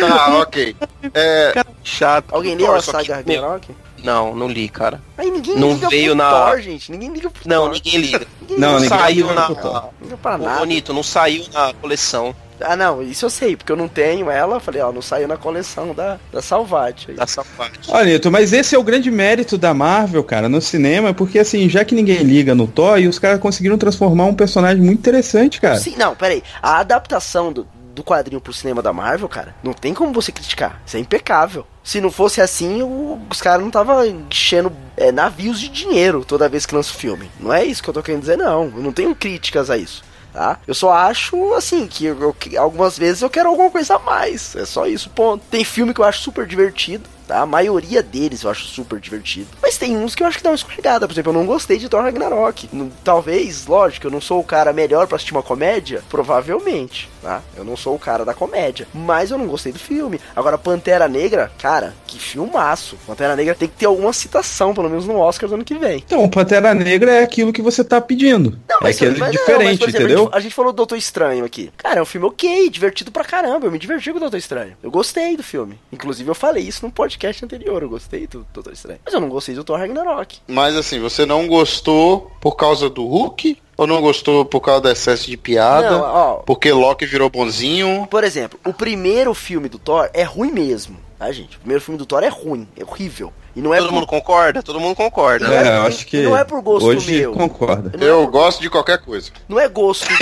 [0.00, 0.74] Tá, ok.
[1.14, 1.52] É,
[1.84, 2.34] chato.
[2.34, 3.68] Alguém leu a saga que- Ragnarok?
[4.02, 5.02] Não, não li, cara.
[5.16, 6.90] Aí ninguém Não liga veio pro na- Thor, gente.
[6.92, 7.72] Ninguém liga pro Não, Thor.
[7.74, 8.26] ninguém liga.
[8.40, 9.48] Ninguém Não, liga, saiu na.
[9.48, 10.58] não liga pra Ô, nada.
[10.60, 14.58] Bonito, não saiu na coleção Ah, não, isso eu sei, porque eu não tenho ela.
[14.60, 17.10] Falei, ó, não saiu na coleção da, da Salvati.
[17.10, 17.16] aí.
[17.16, 17.72] da Safari.
[17.88, 21.68] Olha, Nito, mas esse é o grande mérito da Marvel, cara, no cinema, porque assim,
[21.68, 25.60] já que ninguém liga no Thor, e os caras conseguiram transformar um personagem muito interessante,
[25.60, 25.78] cara.
[25.78, 26.42] Sim, não, peraí.
[26.62, 30.80] A adaptação do, do quadrinho pro cinema da Marvel, cara, não tem como você criticar.
[30.86, 31.66] Isso é impecável.
[31.84, 36.48] Se não fosse assim, o- os caras não estavam enchendo é, navios de dinheiro toda
[36.48, 37.30] vez que lança o filme.
[37.40, 38.64] Não é isso que eu tô querendo dizer, não.
[38.76, 40.02] Eu não tenho críticas a isso.
[40.32, 40.58] Tá?
[40.66, 44.54] Eu só acho, assim, que, eu- que algumas vezes eu quero alguma coisa a mais.
[44.54, 45.42] É só isso, ponto.
[45.50, 47.40] Tem filme que eu acho super divertido, tá?
[47.40, 49.48] A maioria deles eu acho super divertido.
[49.62, 51.08] Mas tem uns que eu acho que dá uma escorregada.
[51.08, 52.68] Por exemplo, eu não gostei de Thor Ragnarok.
[53.02, 56.02] Talvez, lógico, eu não sou o cara melhor pra assistir uma comédia.
[56.10, 57.42] Provavelmente, tá?
[57.56, 58.86] Eu não sou o cara da comédia.
[58.94, 60.20] Mas eu não gostei do filme.
[60.34, 62.96] Agora, Pantera Negra, cara, que filmaço.
[63.06, 66.02] Pantera Negra tem que ter alguma citação, pelo menos no Oscar do ano que vem.
[66.04, 68.58] Então, o Pantera Negra é aquilo que você tá pedindo.
[68.82, 70.18] é que ele é mas não, diferente, mas, por exemplo, entendeu?
[70.18, 71.70] A gente, a gente falou do Doutor Estranho aqui.
[71.76, 73.66] Cara, é um filme ok, divertido pra caramba.
[73.66, 74.76] Eu me diverti com o Doutor Estranho.
[74.82, 75.78] Eu gostei do filme.
[75.92, 77.82] Inclusive, eu falei isso no podcast anterior.
[77.82, 79.00] Eu gostei do Doutor Estranho.
[79.04, 80.38] Mas eu não gostei do Thor Ragnarok.
[80.46, 83.58] mas assim, você não gostou por causa do Hulk?
[83.78, 85.92] Ou não gostou por causa do excesso de piada?
[85.92, 86.34] Não, ó.
[86.44, 88.08] Porque Loki virou bonzinho?
[88.10, 90.96] Por exemplo, o primeiro filme do Thor é ruim mesmo.
[91.16, 91.56] Tá, gente?
[91.56, 92.66] O primeiro filme do Thor é ruim.
[92.76, 93.32] É horrível.
[93.58, 94.62] E não é Todo por- mundo concorda?
[94.62, 95.52] Todo mundo concorda.
[95.52, 97.32] É É, eu acho que não é por gosto hoje meu.
[97.32, 97.90] concorda.
[97.98, 99.32] não é Eu por- gosto de qualquer coisa.
[99.48, 100.06] Não é gosto.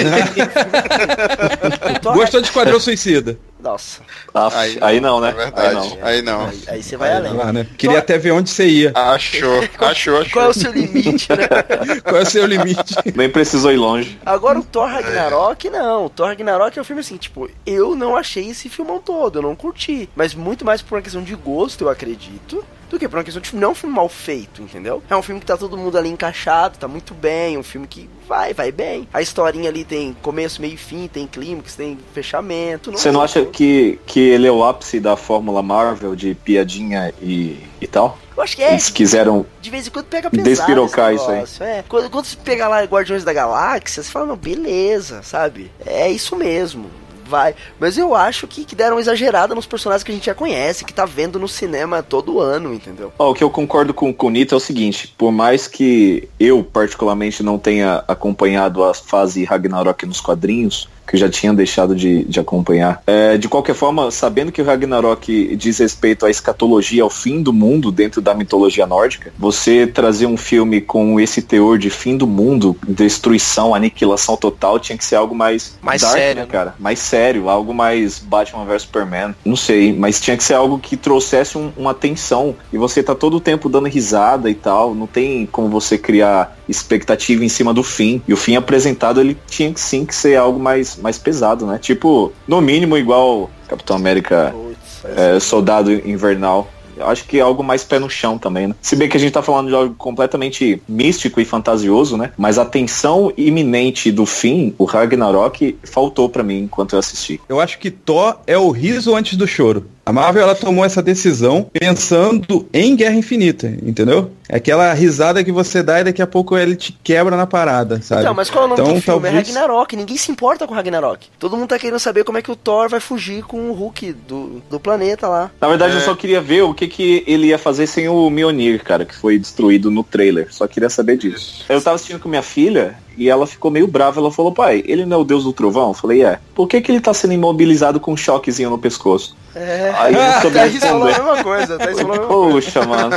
[2.14, 3.38] Gostou de Esquadrão Suicida?
[3.60, 4.00] Nossa.
[4.34, 4.48] Ah,
[4.80, 5.30] aí, não, né?
[5.30, 5.68] É verdade.
[5.68, 5.98] Aí não.
[6.08, 6.46] Aí não.
[6.46, 7.32] Aí, aí você vai além.
[7.34, 7.66] Lá, né?
[7.76, 8.92] Queria até ver onde você ia.
[8.94, 10.30] Achou, achou, achou.
[10.32, 11.48] Qual é o seu limite, né?
[12.04, 12.94] Qual é o seu limite?
[13.14, 14.18] Nem precisou ir longe.
[14.24, 16.06] Agora o Thor Ragnarok, não.
[16.06, 19.42] O Thor Ragnarok é um filme assim, tipo, eu não achei esse filmão todo, eu
[19.42, 20.08] não curti.
[20.14, 22.64] Mas muito mais por uma questão de gosto, eu acredito.
[22.88, 25.02] Do que por uma questão de não é um filme mal feito, entendeu?
[25.08, 28.08] É um filme que tá todo mundo ali encaixado, tá muito bem, um filme que
[28.28, 29.08] vai, vai bem.
[29.12, 32.92] A historinha ali tem começo, meio e fim, tem clímax, tem fechamento.
[32.92, 37.58] Você não acha que, que ele é o ápice da fórmula Marvel de piadinha e,
[37.80, 38.18] e tal?
[38.36, 38.72] Eu acho que é.
[38.72, 39.46] Eles quiseram.
[39.60, 41.44] De vez em quando pega pesado Despirocar isso aí.
[41.60, 41.84] É.
[41.88, 45.70] Quando, quando você pega lá Guardiões da Galáxia, você fala, não, beleza, sabe?
[45.84, 46.90] É isso mesmo.
[47.28, 47.54] Vai.
[47.78, 50.92] Mas eu acho que, que deram exagerada nos personagens que a gente já conhece, que
[50.92, 53.12] tá vendo no cinema todo ano, entendeu?
[53.18, 56.62] O que eu concordo com, com o Nito é o seguinte: por mais que eu,
[56.62, 62.24] particularmente, não tenha acompanhado a fase Ragnarok nos quadrinhos, que eu já tinha deixado de,
[62.24, 63.02] de acompanhar.
[63.06, 67.52] É, de qualquer forma, sabendo que o Ragnarok diz respeito à escatologia, ao fim do
[67.52, 72.26] mundo dentro da mitologia nórdica, você trazer um filme com esse teor de fim do
[72.26, 76.48] mundo, destruição, aniquilação total, tinha que ser algo mais, Mais dark, sério, né, né?
[76.50, 76.74] cara?
[76.78, 79.34] Mais sério, algo mais Batman vs Superman.
[79.44, 82.54] Não sei, mas tinha que ser algo que trouxesse um- uma tensão.
[82.72, 84.94] E você tá todo o tempo dando risada e tal.
[84.94, 88.22] Não tem como você criar expectativa em cima do fim.
[88.26, 91.78] E o fim apresentado, ele tinha que sim que ser algo mais, mais pesado, né?
[91.78, 96.70] Tipo, no mínimo igual Capitão América Putz, é, Soldado Invernal.
[96.96, 98.74] Eu acho que é algo mais pé no chão também, né?
[98.80, 102.32] Se bem que a gente tá falando de algo completamente místico e fantasioso, né?
[102.38, 107.38] Mas a tensão iminente do fim, o Ragnarok, faltou para mim enquanto eu assisti.
[107.50, 109.86] Eu acho que Thor é o riso antes do choro.
[110.08, 114.30] A Marvel ela tomou essa decisão pensando em Guerra Infinita, entendeu?
[114.48, 118.00] É aquela risada que você dá e daqui a pouco ele te quebra na parada,
[118.00, 118.20] sabe?
[118.22, 119.26] Então, mas qual é o nome Então, do filme?
[119.28, 119.96] É talvez- Ragnarok.
[119.96, 121.26] Ninguém se importa com Ragnarok.
[121.40, 124.12] Todo mundo tá querendo saber como é que o Thor vai fugir com o Hulk
[124.28, 125.50] do, do planeta lá.
[125.60, 125.96] Na verdade, É.
[125.96, 129.14] eu só queria ver o que, que ele ia fazer sem o Mjolnir, cara, que
[129.16, 130.46] foi destruído no trailer.
[130.52, 131.64] Só queria saber disso.
[131.68, 134.20] Eu tava assistindo com minha filha e ela ficou meio brava.
[134.20, 135.88] Ela falou, pai, ele não é o deus do trovão?
[135.88, 136.38] Eu falei, é.
[136.54, 139.36] Por que, que ele tá sendo imobilizado com um choquezinho no pescoço?
[139.58, 139.92] É.
[139.96, 141.24] Aí eu soube A Thaís falou a responder.
[141.32, 141.74] mesma coisa.
[141.74, 142.18] A Thaís falou.
[142.52, 143.10] Poxa, mano.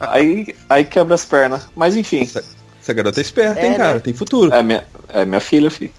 [0.00, 1.68] Aí, aí quebra as pernas.
[1.76, 2.22] Mas enfim,
[2.82, 3.76] Essa garota é esperta, É, hein, né?
[3.76, 4.00] cara?
[4.00, 4.52] Tem futuro.
[4.54, 5.92] é minha, é minha filha, filho.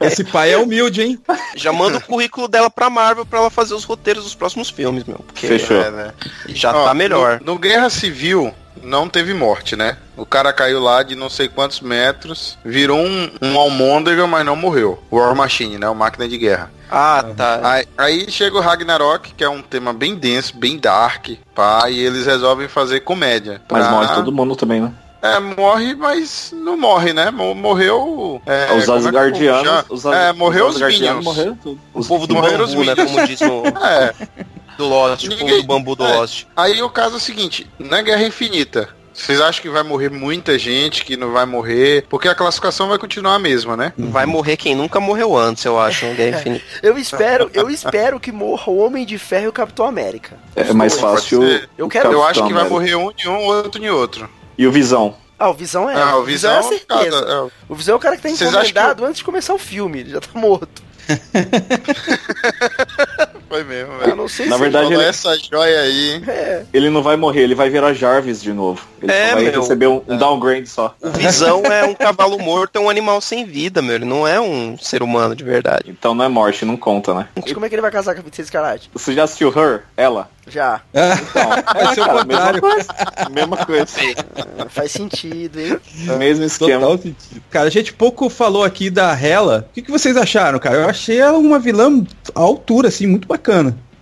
[0.00, 1.20] Esse pai é humilde, hein?
[1.54, 5.04] Já manda o currículo dela pra Marvel pra ela fazer os roteiros dos próximos filmes,
[5.04, 5.18] meu.
[5.18, 5.76] Porque Fechou.
[5.80, 6.12] É, né?
[6.48, 7.40] já Ó, tá melhor.
[7.44, 8.52] No, no Guerra Civil
[8.84, 9.96] não teve morte, né?
[10.16, 14.54] O cara caiu lá de não sei quantos metros, virou um, um almôndega, mas não
[14.56, 15.02] morreu.
[15.10, 15.88] War Machine, né?
[15.88, 16.70] O máquina de guerra.
[16.90, 17.60] Ah, tá.
[17.64, 21.98] Aí, aí chega o Ragnarok, que é um tema bem denso, bem dark, pá, e
[21.98, 23.60] eles resolvem fazer comédia.
[23.70, 24.92] Mas pra- morre todo mundo também, né?
[25.24, 27.30] É, morre, mas não morre, né?
[27.30, 28.42] Mo- Morreu.
[28.44, 29.64] É, os é Asgardianos.
[29.64, 31.24] já- os, é, morreu os Asgardianos Minions.
[31.24, 31.80] morreram tudo.
[31.94, 32.94] O povo do morreram os bambu, né?
[32.94, 33.10] Minions.
[33.12, 34.14] Como diz no É,
[34.76, 36.14] do Lost, o povo Ninguém- do bambu do é.
[36.16, 36.44] Lost.
[36.54, 40.58] aí o caso é o seguinte, na Guerra Infinita, vocês acham que vai morrer muita
[40.58, 42.04] gente, que não vai morrer?
[42.10, 43.92] Porque a classificação vai continuar a mesma, né?
[43.96, 46.64] Vai morrer quem nunca morreu antes, eu acho, no Guerra Infinita.
[46.82, 50.36] Eu espero, eu espero que morra o Homem de Ferro e o Capitão América.
[50.56, 51.42] É mais fácil.
[51.78, 54.28] Eu quero- Eu acho que vai morrer um em um, outro em outro.
[54.56, 55.16] E o Visão.
[55.38, 56.00] Ah, o Visão é.
[56.00, 57.10] Ah, o Visão, é a certeza.
[57.22, 59.24] cada- é, O Visão é o cara que tá Vocês acham que encomendado antes de
[59.24, 60.00] começar o filme.
[60.00, 60.82] Ele já tá morto.
[63.54, 64.16] foi mesmo, Eu velho.
[64.16, 66.22] não sei Na se verdade, ele- essa joia aí.
[66.26, 66.62] É.
[66.72, 68.84] Ele não vai morrer, ele vai virar Jarvis de novo.
[69.00, 69.60] Ele É, só vai meu.
[69.60, 70.94] receber um, um downgrade só.
[71.00, 73.94] O Visão é um cavalo morto, é um animal sem vida, meu.
[73.94, 75.84] Ele não é um ser humano de verdade.
[75.90, 77.28] Então não é morte, não conta, né?
[77.36, 78.90] Mas como é que ele vai casar com a Feiticeira Escarlate?
[78.92, 79.82] Você já assistiu Her?
[79.96, 80.28] Ela?
[80.46, 80.82] Já.
[80.92, 81.48] Então,
[81.84, 82.88] Vai ser o cara, mesma coisa.
[83.30, 83.86] Mesma coisa.
[84.58, 85.78] Ah, Faz sentido, hein?
[86.18, 86.80] Mesmo esquema.
[86.82, 87.42] Total sentido.
[87.50, 89.66] Cara, a gente pouco falou aqui da Hela.
[89.70, 90.76] O que, que vocês acharam, cara?
[90.76, 93.43] Eu achei ela uma vilã à altura, assim, muito bacana.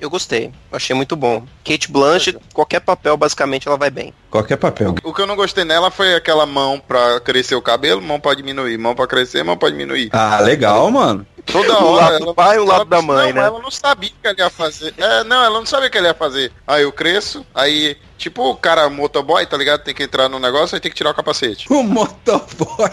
[0.03, 1.47] Eu gostei, achei muito bom.
[1.65, 4.13] Kate Blanchett, qualquer papel, basicamente, ela vai bem.
[4.29, 4.97] Qualquer papel.
[5.05, 8.35] O que eu não gostei nela foi aquela mão pra crescer o cabelo, mão pra
[8.35, 10.11] diminuir, mão pra crescer, mão pra diminuir.
[10.13, 11.25] Ah, legal, mano.
[11.47, 12.15] Toda hora.
[12.15, 13.47] lado do pai e um lado da mãe, não, né?
[13.47, 14.93] Ela não sabia o que ela ia fazer.
[14.99, 16.51] É, não, ela não sabia o que ela ia fazer.
[16.67, 19.85] Aí eu cresço, aí, tipo, o cara motoboy, tá ligado?
[19.85, 21.73] Tem que entrar no negócio, aí tem que tirar o capacete.
[21.73, 22.91] O motoboy.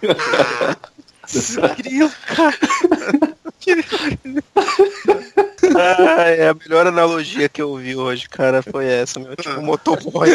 [5.76, 9.34] Ah, é a melhor analogia que eu vi hoje, cara, foi essa, meu.
[9.36, 10.30] Tipo, motoboy.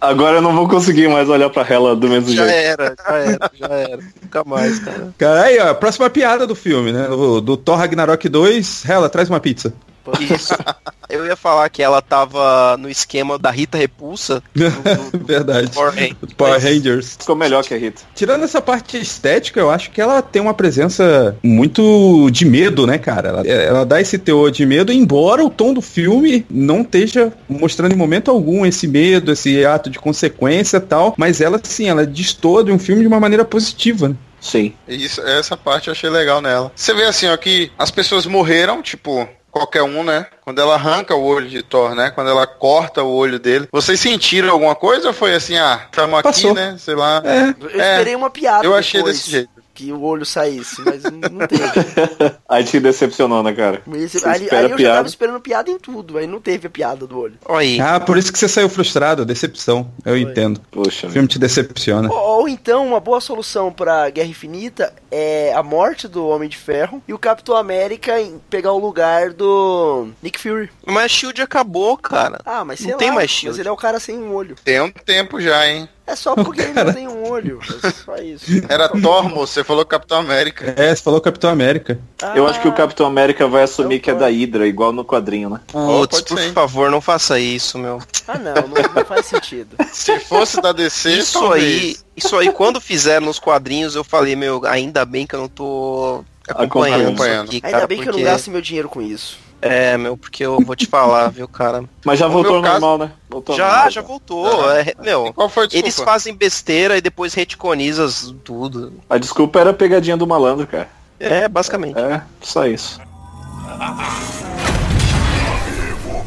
[0.00, 2.80] Agora eu não vou conseguir mais olhar pra ela do mesmo Já jeito.
[2.80, 3.98] era, já era, já era.
[4.22, 5.14] Nunca mais, cara.
[5.18, 7.06] Cara, aí, ó, próxima piada do filme, né?
[7.08, 8.84] Do, do Thor Ragnarok 2.
[8.88, 9.72] Hela, traz uma pizza.
[10.20, 10.54] Isso.
[11.08, 14.42] Eu ia falar que ela tava no esquema da Rita Repulsa.
[14.54, 15.70] do- do- do Verdade.
[15.70, 16.16] Power Rangers.
[16.36, 17.16] Power Rangers.
[17.20, 18.00] Ficou melhor que a Rita.
[18.14, 22.96] Tirando essa parte estética, eu acho que ela tem uma presença muito de medo, né,
[22.96, 23.28] cara?
[23.28, 27.92] Ela, ela dá esse teor de medo, embora o tom do filme não esteja mostrando
[27.92, 31.14] em momento algum esse medo, esse ato de consequência e tal.
[31.18, 34.14] Mas ela, sim, ela destoa de um filme de uma maneira positiva, né?
[34.40, 34.72] Sim.
[34.88, 36.72] Isso, essa parte eu achei legal nela.
[36.74, 40.26] Você vê assim, ó, que as pessoas morreram, tipo, qualquer um, né?
[40.42, 42.10] Quando ela arranca o olho de Thor, né?
[42.10, 43.68] Quando ela corta o olho dele.
[43.70, 46.74] Vocês sentiram alguma coisa ou foi assim, ah, tamo aqui, né?
[46.78, 47.22] Sei lá.
[47.24, 47.50] É.
[47.60, 48.64] Eu esperei uma piada.
[48.64, 49.61] Eu achei depois desse jeito.
[49.82, 51.62] Que o olho saísse, mas não teve.
[52.48, 53.82] Aí te decepcionou, né, cara?
[53.94, 54.96] Esse- aí, espera aí eu já piada.
[54.96, 57.34] tava esperando piada em tudo, aí não teve a piada do olho.
[57.48, 57.80] Aí.
[57.80, 59.90] Ah, por isso que você saiu frustrado, decepção.
[60.04, 60.60] Eu entendo.
[60.70, 62.08] Poxa, O filme te decepciona.
[62.12, 66.56] Ou, ou então, uma boa solução pra Guerra Infinita é a morte do Homem de
[66.58, 70.70] Ferro e o Capitão América em pegar o lugar do Nick Fury.
[70.86, 72.38] Mas a Shield acabou, cara.
[72.44, 73.58] Ah, mas sei Não lá, tem mais mas Shield.
[73.60, 74.56] ele é o cara sem um olho.
[74.64, 75.88] Tem um tempo já, hein?
[76.04, 77.60] É só porque ele não tem um olho.
[77.82, 78.44] É só isso.
[78.68, 79.52] Era Thor, moço.
[79.52, 80.74] Você falou Capitão América.
[80.76, 81.98] É, você falou Capitão América.
[82.34, 85.48] Eu acho que o Capitão América vai assumir que é da Hydra, igual no quadrinho,
[85.48, 85.60] né?
[85.68, 86.52] Putz, pode por ser.
[86.52, 88.00] favor, não faça isso, meu.
[88.26, 89.76] Ah, não, não, não faz sentido.
[89.92, 91.64] Se fosse da DC, Isso talvez.
[91.64, 95.48] aí, isso aí, quando fizeram nos quadrinhos, eu falei, meu, ainda bem que eu não
[95.48, 97.46] tô acompanhando, Acompanhando.
[97.46, 98.24] aqui, Ainda cara, bem que eu porque...
[98.24, 99.38] não gasto meu dinheiro com isso.
[99.62, 101.84] É, meu, porque eu vou te falar, viu, cara.
[102.04, 102.34] Mas já né?
[102.34, 103.12] voltou ao normal, né?
[103.30, 104.70] Voltou já, normal, já voltou.
[104.72, 104.92] É.
[105.00, 105.86] Meu, qual foi a desculpa?
[105.86, 108.92] eles fazem besteira e depois reticonizas tudo.
[109.08, 110.88] A desculpa era a pegadinha do malandro, cara.
[111.20, 111.96] É, basicamente.
[111.96, 113.00] É, só isso.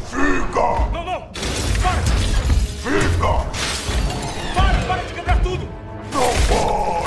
[0.08, 0.60] Fica!
[0.92, 1.28] Não, não!
[1.82, 2.02] Para!
[2.82, 3.32] Fica!
[4.54, 5.68] Para, para de quebrar tudo!
[6.14, 7.06] Não!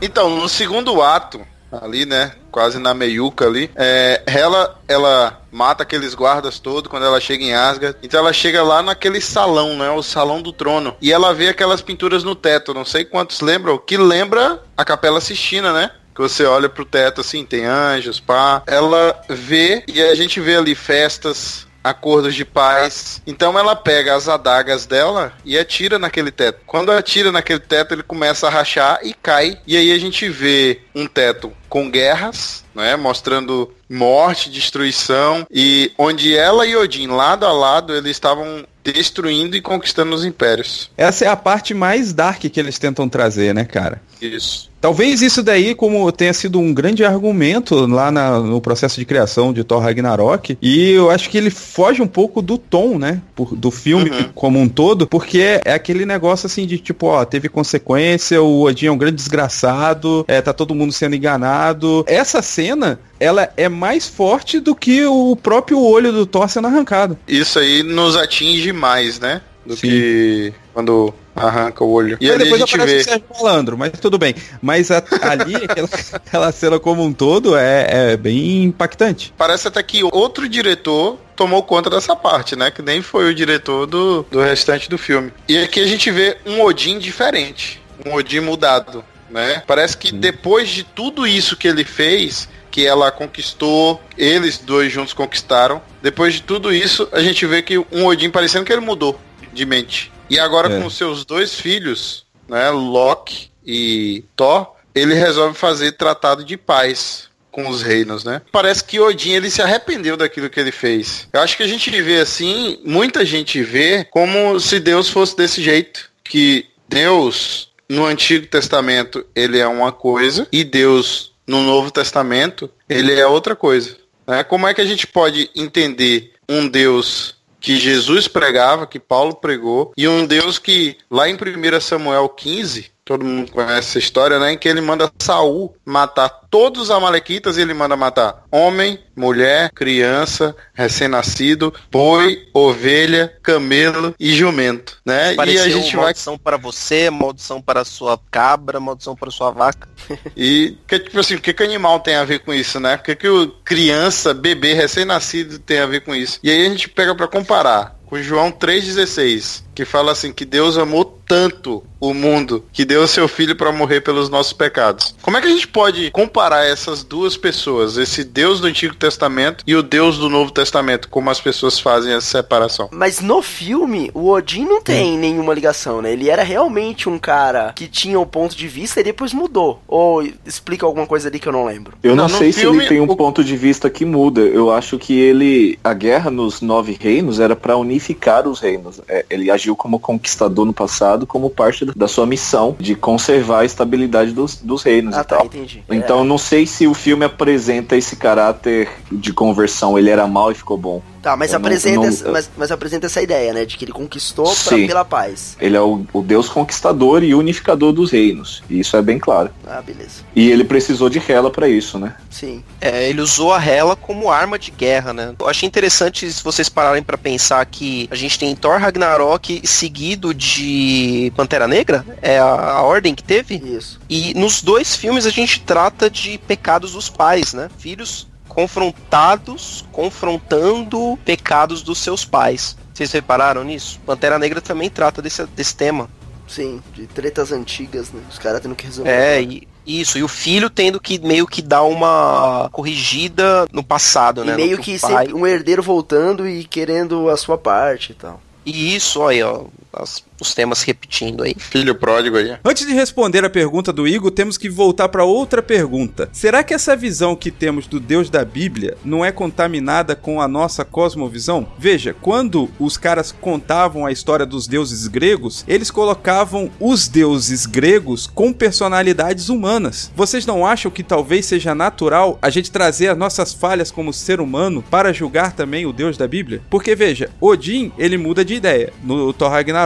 [0.00, 2.32] Então, no segundo ato, ali, né?
[2.50, 3.70] Quase na meiuca ali.
[3.76, 7.96] É, ela, ela mata aqueles guardas todos quando ela chega em Asgard.
[8.02, 9.90] Então ela chega lá naquele salão, né?
[9.90, 10.96] O salão do trono.
[11.00, 12.74] E ela vê aquelas pinturas no teto.
[12.74, 13.78] Não sei quantos lembram.
[13.78, 15.90] Que lembra a Capela Sistina, né?
[16.18, 18.60] que você olha pro teto assim, tem anjos, pá.
[18.66, 23.22] Ela vê e a gente vê ali festas, acordos de paz.
[23.26, 26.60] Então ela pega as adagas dela e atira naquele teto.
[26.66, 29.58] Quando atira naquele teto, ele começa a rachar e cai.
[29.66, 36.36] E aí a gente vê um teto com guerras, né, mostrando morte, destruição e onde
[36.36, 40.90] ela e Odin lado a lado eles estavam destruindo e conquistando os impérios.
[40.96, 44.00] Essa é a parte mais dark que eles tentam trazer, né, cara?
[44.20, 44.68] Isso.
[44.80, 49.52] Talvez isso daí, como tenha sido um grande argumento lá na, no processo de criação
[49.52, 53.56] de Thor Ragnarok, e eu acho que ele foge um pouco do tom, né, por,
[53.56, 54.30] do filme Uhum.
[54.34, 58.62] como um todo, porque é, é aquele negócio assim de tipo, ó, teve consequência, o
[58.62, 62.04] Odin é um grande desgraçado, é, tá todo mundo sendo enganado.
[62.06, 67.18] Essa cena, ela é mais forte do que o próprio olho do Thor sendo arrancado.
[67.26, 69.42] Isso aí nos atinge mais, né?
[69.66, 69.80] Do Sim.
[69.88, 72.16] que quando arranca o olho.
[72.20, 73.00] E aí ali a depois gente aparece vê.
[73.00, 74.34] o Sérgio Malandro, mas tudo bem.
[74.62, 79.34] Mas a- ali, aquela, aquela cena como um todo é, é bem impactante.
[79.36, 82.70] Parece até que outro diretor tomou conta dessa parte, né?
[82.70, 85.32] Que nem foi o diretor do, do restante do filme.
[85.46, 87.80] E aqui a gente vê um Odin diferente.
[88.06, 89.62] Um Odin mudado, né?
[89.66, 95.12] Parece que depois de tudo isso que ele fez, que ela conquistou, eles dois juntos
[95.12, 95.82] conquistaram.
[96.00, 99.20] Depois de tudo isso, a gente vê que um Odin parecendo que ele mudou
[99.52, 100.12] de mente.
[100.30, 100.80] E agora É.
[100.80, 102.70] com seus dois filhos, né?
[102.70, 108.42] Loki e Thor, ele resolve fazer tratado de paz com os reinos, né?
[108.52, 111.26] Parece que Odin ele se arrependeu daquilo que ele fez.
[111.32, 115.60] Eu acho que a gente vê assim, muita gente vê como se Deus fosse desse
[115.60, 122.70] jeito, que Deus no Antigo Testamento ele é uma coisa e Deus no Novo Testamento
[122.88, 123.96] ele é outra coisa.
[124.26, 124.44] Né?
[124.44, 129.92] Como é que a gente pode entender um Deus que Jesus pregava, que Paulo pregou,
[129.96, 134.52] e um Deus que lá em 1 Samuel 15, todo mundo conhece essa história, né?
[134.52, 139.70] Em que ele manda Saul matar todos os amalequitas e ele manda matar homem, mulher,
[139.74, 145.34] criança, recém-nascido, boi, ovelha, camelo e jumento, né?
[145.34, 149.50] Pareceu e a gente vai maldição para você, maldição para sua cabra, maldição para sua
[149.50, 149.88] vaca.
[150.36, 152.96] E que, tipo assim, o que, que animal tem a ver com isso, né?
[152.96, 156.38] O que, que o criança, bebê, recém-nascido tem a ver com isso?
[156.42, 160.76] E aí a gente pega pra comparar com João 3,16, que fala assim que Deus
[160.76, 165.14] amou tanto o mundo que deu seu filho pra morrer pelos nossos pecados.
[165.22, 169.62] Como é que a gente pode comparar essas duas pessoas, esse Deus do Antigo Testamento
[169.64, 172.88] e o Deus do Novo Testamento, como as pessoas fazem essa separação?
[172.90, 176.12] Mas no filme, o Odin não tem nenhuma ligação, né?
[176.12, 179.80] Ele era realmente um cara que tinha um ponto de vista e depois mudou.
[179.86, 181.94] Ou explica alguma coisa ali que eu não lembro.
[182.02, 184.40] Eu não, Não, sei se filme, ele tem um o- ponto de vista que muda.
[184.40, 185.78] Eu acho que ele.
[185.84, 189.00] A guerra nos nove reinos era pra unificar os reinos.
[189.06, 193.64] É, ele agiu como conquistador no passado, como parte da- sua missão de conservar a
[193.64, 195.46] estabilidade dos, dos reinos Ah, e tá, tal.
[195.46, 195.84] entendi.
[195.90, 199.98] Então não sei se o filme apresenta esse caráter de conversão.
[199.98, 201.02] Ele era mal e ficou bom.
[201.22, 203.64] Tá, mas eu não- apresenta, não- essa, mas, mas apresenta essa ideia, né?
[203.64, 205.56] De que ele conquistou pra- pela paz.
[205.60, 208.62] Ele é o, o Deus conquistador e unificador dos reinos.
[208.70, 209.50] E isso é bem claro.
[209.66, 210.22] Ah, beleza.
[210.34, 212.14] E ele precisou de Hela pra isso, né?
[212.30, 212.62] Sim.
[212.80, 215.34] É, ele usou a Hela como arma de guerra, né?
[215.38, 220.32] Eu achei interessante se vocês pararem pra pensar que a gente tem Thor Ragnarok seguido
[220.32, 223.56] de Pantera Negra, é a, a ordem que teve.
[223.56, 223.98] Isso.
[224.08, 227.68] E nos dois filmes a gente trata de pecados dos pais, né?
[227.78, 228.27] Filhos
[228.58, 232.76] confrontados, confrontando pecados dos seus pais.
[232.92, 234.00] Vocês repararam nisso?
[234.04, 236.10] Pantera Negra também trata desse, desse tema.
[236.48, 238.20] Sim, de tretas antigas, né?
[238.28, 239.12] Os caras tendo que resolver.
[239.12, 240.18] É, e, isso.
[240.18, 244.56] E o filho tendo que meio que dar uma corrigida no passado, E né?
[244.56, 245.32] meio no que pai.
[245.32, 248.40] um herdeiro voltando e querendo a sua parte e tal.
[248.66, 251.54] E isso, olha, ó, as- os temas repetindo aí.
[251.58, 252.56] Filho pródigo aí.
[252.64, 256.28] Antes de responder a pergunta do Igor, temos que voltar para outra pergunta.
[256.32, 260.46] Será que essa visão que temos do Deus da Bíblia não é contaminada com a
[260.46, 261.66] nossa cosmovisão?
[261.78, 268.26] Veja, quando os caras contavam a história dos deuses gregos, eles colocavam os deuses gregos
[268.32, 270.12] com personalidades humanas.
[270.14, 274.40] Vocês não acham que talvez seja natural a gente trazer as nossas falhas como ser
[274.40, 276.62] humano para julgar também o Deus da Bíblia?
[276.70, 279.77] Porque veja, Odin, ele muda de ideia no Thor Ragnarok.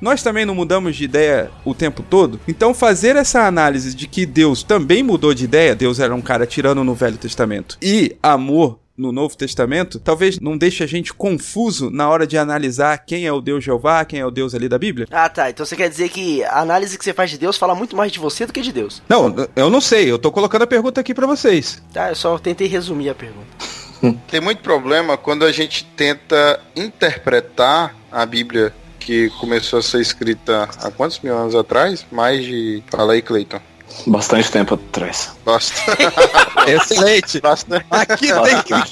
[0.00, 2.40] Nós também não mudamos de ideia o tempo todo?
[2.46, 6.46] Então fazer essa análise de que Deus também mudou de ideia, Deus era um cara
[6.46, 11.88] tirando no Velho Testamento, e amor no Novo Testamento, talvez não deixe a gente confuso
[11.88, 14.76] na hora de analisar quem é o Deus Jeová, quem é o Deus ali da
[14.76, 15.06] Bíblia?
[15.10, 15.48] Ah, tá.
[15.48, 18.10] Então você quer dizer que a análise que você faz de Deus fala muito mais
[18.10, 19.00] de você do que de Deus.
[19.08, 20.10] Não, eu não sei.
[20.10, 21.80] Eu tô colocando a pergunta aqui para vocês.
[21.92, 23.46] Tá, eu só tentei resumir a pergunta.
[24.28, 28.72] Tem muito problema quando a gente tenta interpretar a Bíblia
[29.08, 32.04] que começou a ser escrita há quantos mil anos atrás?
[32.12, 32.82] Mais de.
[32.90, 33.58] Fala aí, Cleiton.
[34.06, 35.30] Bastante tempo atrás.
[35.46, 36.02] Bastante.
[36.68, 37.40] Excelente.
[37.40, 37.86] Bastante.
[37.90, 38.82] Aqui tem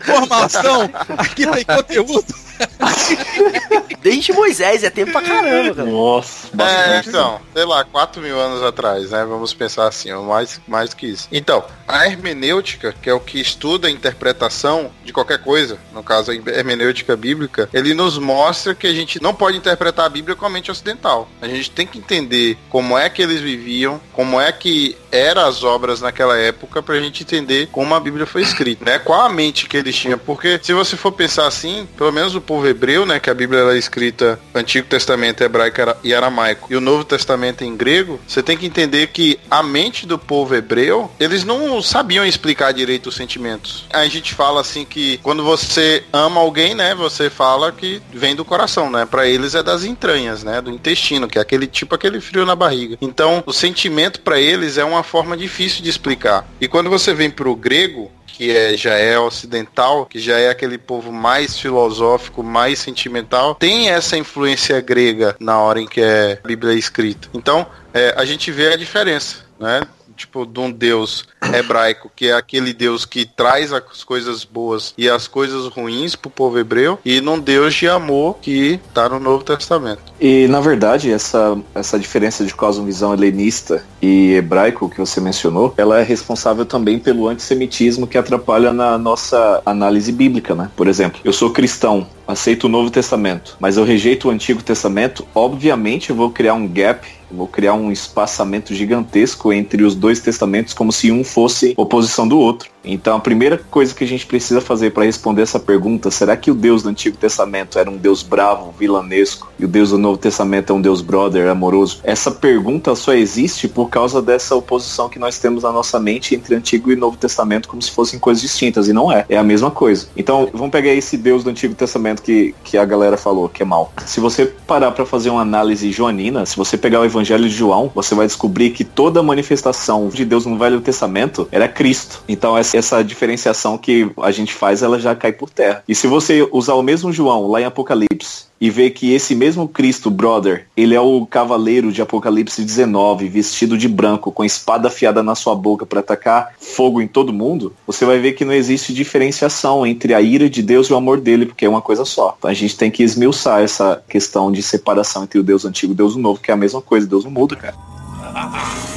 [0.00, 2.34] formação, aqui tem conteúdo.
[4.00, 5.90] Desde Moisés, é tempo pra caramba, cara.
[5.90, 9.24] Nossa, É, então, sei lá, 4 mil anos atrás, né?
[9.24, 11.28] Vamos pensar assim, mais, mais do que isso.
[11.32, 16.30] Então, a hermenêutica, que é o que estuda a interpretação de qualquer coisa, no caso
[16.30, 20.46] a hermenêutica bíblica, ele nos mostra que a gente não pode interpretar a Bíblia com
[20.46, 21.28] a mente ocidental.
[21.40, 25.64] A gente tem que entender como é que eles viviam, como é que eram as
[25.64, 28.98] obras naquela época, pra gente entender como a Bíblia foi escrita, né?
[28.98, 30.18] Qual a mente que eles tinham.
[30.18, 33.20] Porque se você for pensar assim, pelo menos o povo hebreu, né?
[33.20, 37.04] Que a Bíblia ela é escrita Antigo Testamento hebraico era- e aramaico e o Novo
[37.04, 41.82] Testamento em grego, você tem que entender que a mente do povo hebreu, eles não
[41.82, 43.84] sabiam explicar direito os sentimentos.
[43.92, 46.94] A gente fala assim que quando você ama alguém, né?
[46.94, 49.04] Você fala que vem do coração, né?
[49.04, 50.62] Pra eles é das entranhas, né?
[50.62, 52.96] Do intestino, que é aquele tipo aquele frio na barriga.
[53.02, 56.48] Então, o sentimento pra eles é uma forma difícil de explicar.
[56.60, 60.78] E quando você vem pro grego, que é, já é ocidental, que já é aquele
[60.78, 66.46] povo mais filosófico, mais sentimental, tem essa influência grega na hora em que é a
[66.46, 67.28] Bíblia é escrita.
[67.34, 69.80] Então, é, a gente vê a diferença, né?
[70.18, 75.08] Tipo, de um Deus hebraico, que é aquele Deus que traz as coisas boas e
[75.08, 79.44] as coisas ruins pro povo hebreu, e num Deus de amor que tá no Novo
[79.44, 80.02] Testamento.
[80.20, 86.00] E na verdade, essa, essa diferença de cosmovisão helenista e hebraico que você mencionou, ela
[86.00, 90.70] é responsável também pelo antissemitismo que atrapalha na nossa análise bíblica, né?
[90.76, 95.26] Por exemplo, eu sou cristão, aceito o Novo Testamento, mas eu rejeito o Antigo Testamento,
[95.34, 100.74] obviamente eu vou criar um gap, vou criar um espaçamento gigantesco entre os dois testamentos,
[100.74, 102.70] como se um fosse oposição do outro.
[102.84, 106.50] Então a primeira coisa que a gente precisa fazer para responder essa pergunta, será que
[106.50, 110.18] o Deus do Antigo Testamento era um Deus bravo, vilanesco, e o Deus do Novo
[110.18, 112.00] Testamento é um Deus brother, amoroso?
[112.04, 116.54] Essa pergunta só existe por causa dessa oposição que nós temos na nossa mente entre
[116.54, 119.70] Antigo e Novo Testamento, como se fossem coisas distintas, e não é, é a mesma
[119.70, 120.08] coisa.
[120.16, 123.66] Então vamos pegar esse Deus do Antigo Testamento que, que a galera falou que é
[123.66, 123.92] mal.
[124.06, 127.90] Se você parar para fazer uma análise joanina, se você pegar o Evangelho de João,
[127.94, 132.22] você vai descobrir que toda manifestação de Deus no Velho Testamento era Cristo.
[132.28, 135.82] Então essa, essa diferenciação que a gente faz, ela já cai por terra.
[135.88, 139.68] E se você usar o mesmo João lá em Apocalipse e ver que esse mesmo
[139.68, 145.22] Cristo, brother, ele é o cavaleiro de Apocalipse 19, vestido de branco, com espada afiada
[145.22, 148.92] na sua boca para atacar fogo em todo mundo, você vai ver que não existe
[148.92, 152.34] diferenciação entre a ira de Deus e o amor dele, porque é uma coisa só.
[152.38, 155.94] Então a gente tem que esmiuçar essa questão de separação entre o Deus antigo e
[155.94, 157.76] o Deus novo, que é a mesma coisa, Deus não muda, cara.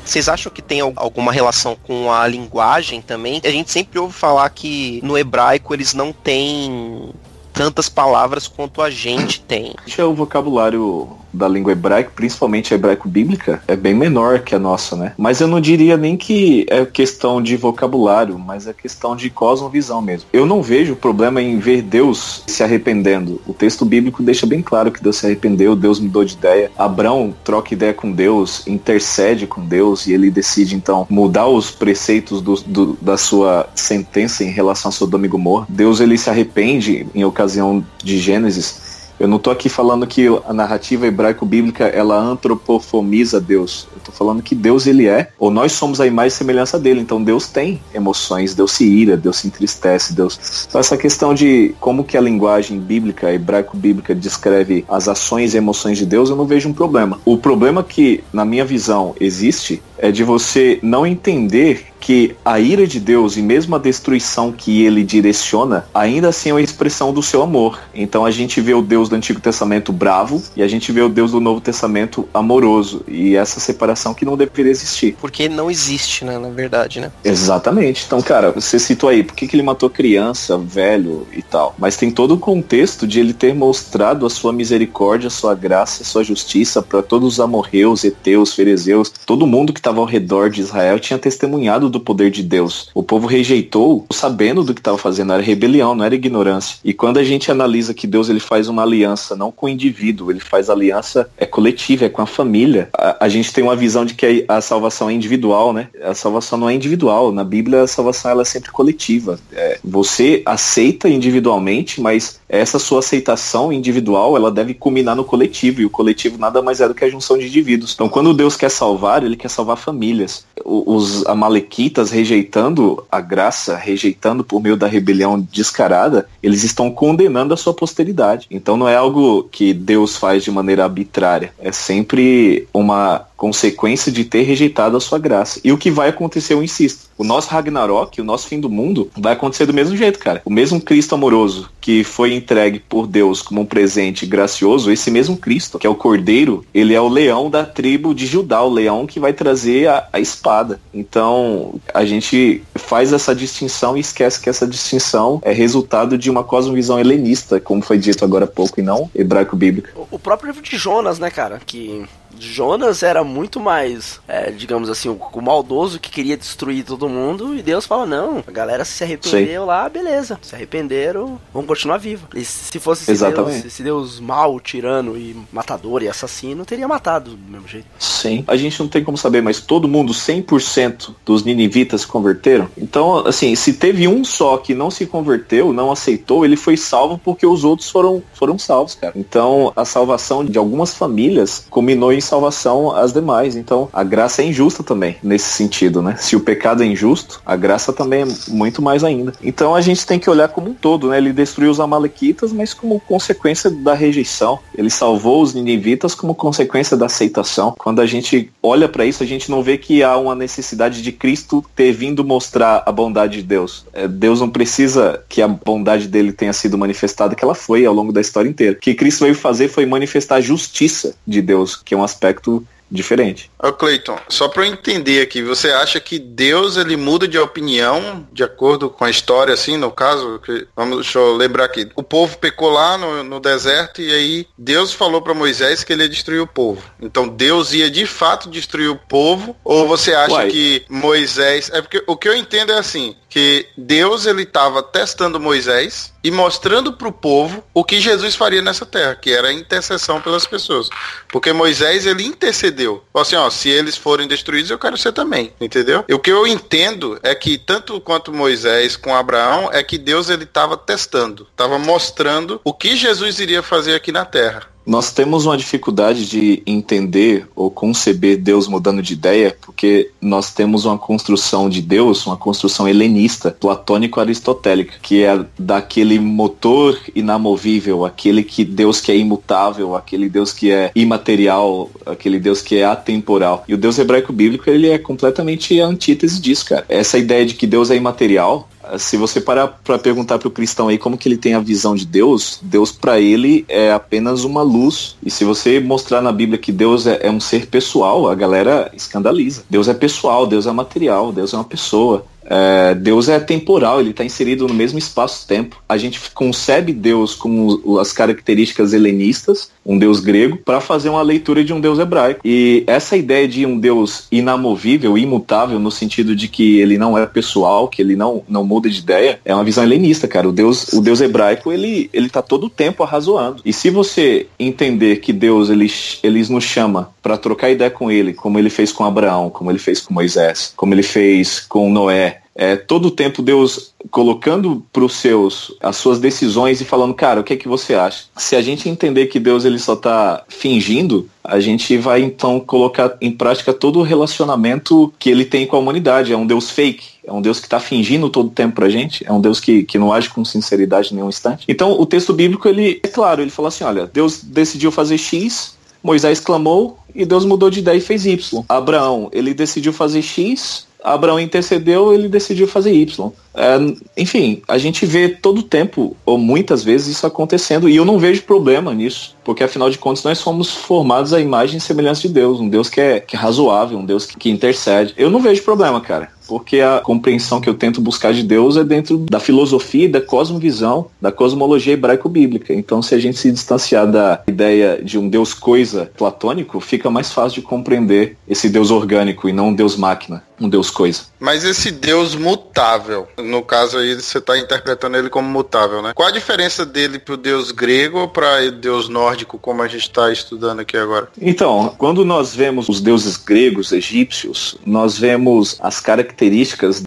[0.10, 3.40] Vocês acham que tem al- alguma relação com a linguagem também?
[3.44, 7.12] A gente sempre ouve falar que no hebraico eles não têm
[7.54, 9.76] tantas palavras quanto a gente tem.
[9.86, 14.60] Deixa o vocabulário da língua hebraica, principalmente a hebraico bíblica, é bem menor que a
[14.60, 15.14] nossa, né?
[15.18, 20.02] Mas eu não diria nem que é questão de vocabulário, mas é questão de cosmovisão
[20.02, 20.28] mesmo.
[20.34, 23.42] Eu não vejo problema em ver Deus se arrependendo.
[23.48, 26.72] O texto bíblico deixa bem claro que Deus se arrependeu, Deus mudou de ideia.
[26.78, 32.42] Abraão troca ideia com Deus, intercede com Deus e ele decide então mudar os preceitos
[32.42, 35.66] do- do- da sua sentença em relação a Sodoma e Gomorra.
[35.70, 38.89] Deus ele se arrepende em ocasião de Gênesis
[39.20, 43.88] eu não tô aqui falando que a narrativa hebraico-bíblica ela antropofomiza Deus.
[43.94, 47.02] Eu tô falando que Deus ele é, ou nós somos a imagem e semelhança dele.
[47.02, 50.66] Então Deus tem emoções, Deus se ira, Deus se entristece, Deus.
[50.68, 55.98] Então essa questão de como que a linguagem bíblica, hebraico-bíblica descreve as ações e emoções
[55.98, 57.20] de Deus, eu não vejo um problema.
[57.26, 62.88] O problema que, na minha visão, existe é de você não entender que a ira
[62.88, 67.22] de Deus e mesmo a destruição que ele direciona, ainda assim é uma expressão do
[67.22, 67.80] seu amor.
[67.94, 71.10] Então a gente vê o Deus do Antigo Testamento bravo e a gente vê o
[71.10, 73.04] Deus do Novo Testamento amoroso.
[73.08, 75.16] E essa separação que não deveria existir.
[75.20, 77.12] Porque não existe, né, na verdade, né?
[77.24, 78.04] Exatamente.
[78.06, 81.76] Então, cara, você citou aí, por que, que ele matou criança, velho e tal?
[81.78, 86.04] Mas tem todo o contexto de ele ter mostrado a sua misericórdia, a sua graça,
[86.04, 90.50] a sua justiça para todos os amorreus, heteus, ferezeus, todo mundo que estava ao redor
[90.50, 92.90] de Israel tinha testemunhado do poder de Deus.
[92.94, 96.78] O povo rejeitou, sabendo do que estava fazendo, era rebelião, não era ignorância.
[96.84, 100.32] E quando a gente analisa que Deus ele faz uma aliança não com o indivíduo,
[100.32, 102.90] ele faz aliança é coletiva, é com a família.
[102.94, 105.88] A, a gente tem uma visão de que a, a, salvação é individual, né?
[106.02, 107.32] A salvação não é individual.
[107.32, 109.40] Na Bíblia a salvação ela é sempre coletiva.
[109.52, 115.86] É, você aceita individualmente, mas essa sua aceitação individual ela deve culminar no coletivo e
[115.86, 117.94] o coletivo nada mais é do que a junção de indivíduos.
[117.94, 120.46] Então quando Deus quer salvar, ele quer salvar famílias.
[120.66, 127.58] Os amalequitas rejeitando a graça, rejeitando por meio da rebelião descarada, eles estão condenando a
[127.58, 128.48] sua posteridade.
[128.50, 134.26] Então não é algo que Deus faz de maneira arbitrária, é sempre uma consequência de
[134.26, 135.62] ter rejeitado a sua graça.
[135.64, 139.10] E o que vai acontecer, eu insisto, o nosso Ragnarok, o nosso fim do mundo,
[139.18, 140.42] vai acontecer do mesmo jeito, cara.
[140.44, 145.38] O mesmo Cristo amoroso que foi entregue por Deus como um presente gracioso, esse mesmo
[145.38, 149.08] Cristo, que é o Cordeiro, ele é o leão da tribo de Judá, o leão
[149.08, 150.80] que vai trazer a, a espada.
[150.94, 156.44] Então, a gente faz essa distinção e esquece que essa distinção é resultado de uma
[156.44, 159.92] cosmovisão helenista, como foi dito agora há pouco, e não hebraico-bíblica.
[160.12, 162.06] O próprio livro de Jonas, né, cara, que
[162.40, 167.56] Jonas era muito mais, é, digamos assim, o, o, maldoso que queria destruir todo mundo.
[167.56, 169.68] E Deus fala: não, a galera se arrependeu Sim.
[169.68, 170.40] lá, beleza.
[170.42, 172.28] Se arrependeram, vão continuar viva.
[172.36, 177.32] E se fosse esse Deus, esse Deus mal, tirano e matador e assassino, teria matado
[177.32, 177.88] do mesmo jeito.
[178.00, 178.44] Sim.
[178.48, 182.70] A gente não tem como saber, mas todo mundo, 100% dos ninivitas se converteram.
[182.78, 187.18] Então, assim, se teve um só que não se converteu, não aceitou, ele foi salvo
[187.18, 189.14] porque os outros foram, foram salvos, cara.
[189.16, 193.56] Então, a salvação de algumas famílias culminou em salvação às demais.
[193.56, 196.16] Então, a graça é injusta também, nesse sentido, né?
[196.18, 199.34] Se o pecado é injusto, a graça também é muito mais ainda.
[199.44, 201.18] Então, a gente tem que olhar como um todo, né?
[201.18, 204.60] Ele destruiu os amalequitas, mas como consequência da rejeição.
[204.78, 207.74] Ele salvou os ninivitas como consequência da aceitação.
[207.78, 211.12] Quando a gente olha para isso, a gente não vê que há uma necessidade de
[211.12, 213.86] Cristo ter vindo mostrar a bondade de Deus.
[213.94, 217.94] É, Deus não precisa que a bondade dele tenha sido manifestada, que ela foi ao
[217.94, 218.74] longo da história inteira.
[218.74, 222.19] O que Cristo veio fazer foi manifestar a justiça de Deus, que é um aspecto
[222.20, 223.50] aspecto diferente.
[223.62, 228.28] Ô Cleiton, só para eu entender aqui, você acha que Deus ele muda de opinião
[228.32, 230.40] de acordo com a história, assim, no caso?
[230.44, 231.88] Que, vamos, deixa eu lembrar aqui.
[231.96, 236.04] O povo pecou lá no, no deserto e aí Deus falou para Moisés que ele
[236.04, 236.82] ia destruir o povo.
[237.02, 239.56] Então Deus ia de fato destruir o povo?
[239.64, 240.50] Ou você acha Uai.
[240.50, 241.70] que Moisés.
[241.74, 246.32] É porque o que eu entendo é assim: que Deus ele estava testando Moisés e
[246.32, 250.48] mostrando para o povo o que Jesus faria nessa terra, que era a intercessão pelas
[250.48, 250.90] pessoas.
[251.30, 252.79] Porque Moisés ele intercedeu.
[252.86, 256.06] Falou assim, ó, se eles forem destruídos, eu quero ser também, entendeu?
[256.08, 260.30] E o que eu entendo é que tanto quanto Moisés com Abraão é que Deus
[260.30, 264.69] ele estava testando, estava mostrando o que Jesus iria fazer aqui na terra.
[264.86, 270.86] Nós temos uma dificuldade de entender ou conceber Deus mudando de ideia, porque nós temos
[270.86, 278.66] uma construção de Deus, uma construção helenista, platônico-aristotélica, que é daquele motor inamovível, aquele que
[278.66, 283.64] Deus que é imutável, aquele Deus que é imaterial, aquele Deus que é atemporal.
[283.68, 286.86] E o Deus hebraico bíblico, ele é completamente a antítese disso, cara.
[286.90, 288.68] Essa ideia de que Deus é imaterial,
[288.98, 291.96] se você parar para perguntar para o cristão aí como que ele tem a visão
[291.96, 295.16] de Deus, Deus para ele é apenas uma luz.
[295.24, 298.92] E se você mostrar na Bíblia que Deus é, é um ser pessoal, a galera
[298.94, 299.64] escandaliza.
[299.70, 302.26] Deus é pessoal, Deus é material, Deus é uma pessoa.
[302.50, 305.82] É, Deus é temporal, ele está inserido no mesmo espaço-tempo.
[305.88, 311.64] A gente concebe Deus com as características helenistas, um Deus grego, para fazer uma leitura
[311.64, 312.42] de um Deus hebraico.
[312.44, 317.26] E essa ideia de um Deus inamovível, imutável, no sentido de que ele não é
[317.26, 320.50] pessoal, que ele não, não muda de ideia, é uma visão helenista, cara.
[320.50, 323.62] O Deus, o Deus hebraico, ele, ele tá todo o tempo arrazoando.
[323.64, 325.92] E se você entender que Deus, ele,
[326.24, 329.80] ele nos chama para trocar ideia com ele, como ele fez com Abraão, como ele
[329.80, 335.06] fez com Moisés, como ele fez com Noé, é, todo o tempo Deus colocando para
[335.06, 338.26] os seus as suas decisões e falando, cara, o que é que você acha?
[338.36, 343.16] Se a gente entender que Deus ele só está fingindo, a gente vai então colocar
[343.22, 346.34] em prática todo o relacionamento que ele tem com a humanidade.
[346.34, 349.26] É um Deus fake, é um Deus que está fingindo todo o tempo pra gente,
[349.26, 351.64] é um Deus que, que não age com sinceridade em nenhum instante.
[351.66, 355.79] Então o texto bíblico, ele é claro, ele fala assim, olha, Deus decidiu fazer X,
[356.04, 358.64] Moisés clamou e Deus mudou de ideia e fez Y.
[358.70, 363.32] Abraão, ele decidiu fazer X, Abraão intercedeu, ele decidiu fazer Y.
[363.54, 363.78] É,
[364.18, 368.44] enfim, a gente vê todo tempo, ou muitas vezes, isso acontecendo, e eu não vejo
[368.44, 372.60] problema nisso, porque afinal de contas nós somos formados à imagem e semelhança de Deus,
[372.60, 375.14] um Deus que é, que é razoável, um Deus que, que intercede.
[375.18, 376.30] Eu não vejo problema, cara.
[376.50, 380.20] Porque a compreensão que eu tento buscar de Deus é dentro da filosofia e da
[380.20, 382.74] cosmovisão, da cosmologia hebraico-bíblica.
[382.74, 387.32] Então, se a gente se distanciar da ideia de um Deus coisa platônico, fica mais
[387.32, 391.22] fácil de compreender esse Deus orgânico e não um Deus máquina, um Deus coisa.
[391.40, 396.14] Mas esse Deus mutável, no caso aí você está interpretando ele como mutável, né?
[396.16, 400.32] Qual a diferença dele pro Deus grego ou para Deus nórdico, como a gente está
[400.32, 401.28] estudando aqui agora?
[401.40, 406.39] Então, quando nós vemos os deuses gregos, egípcios, nós vemos as características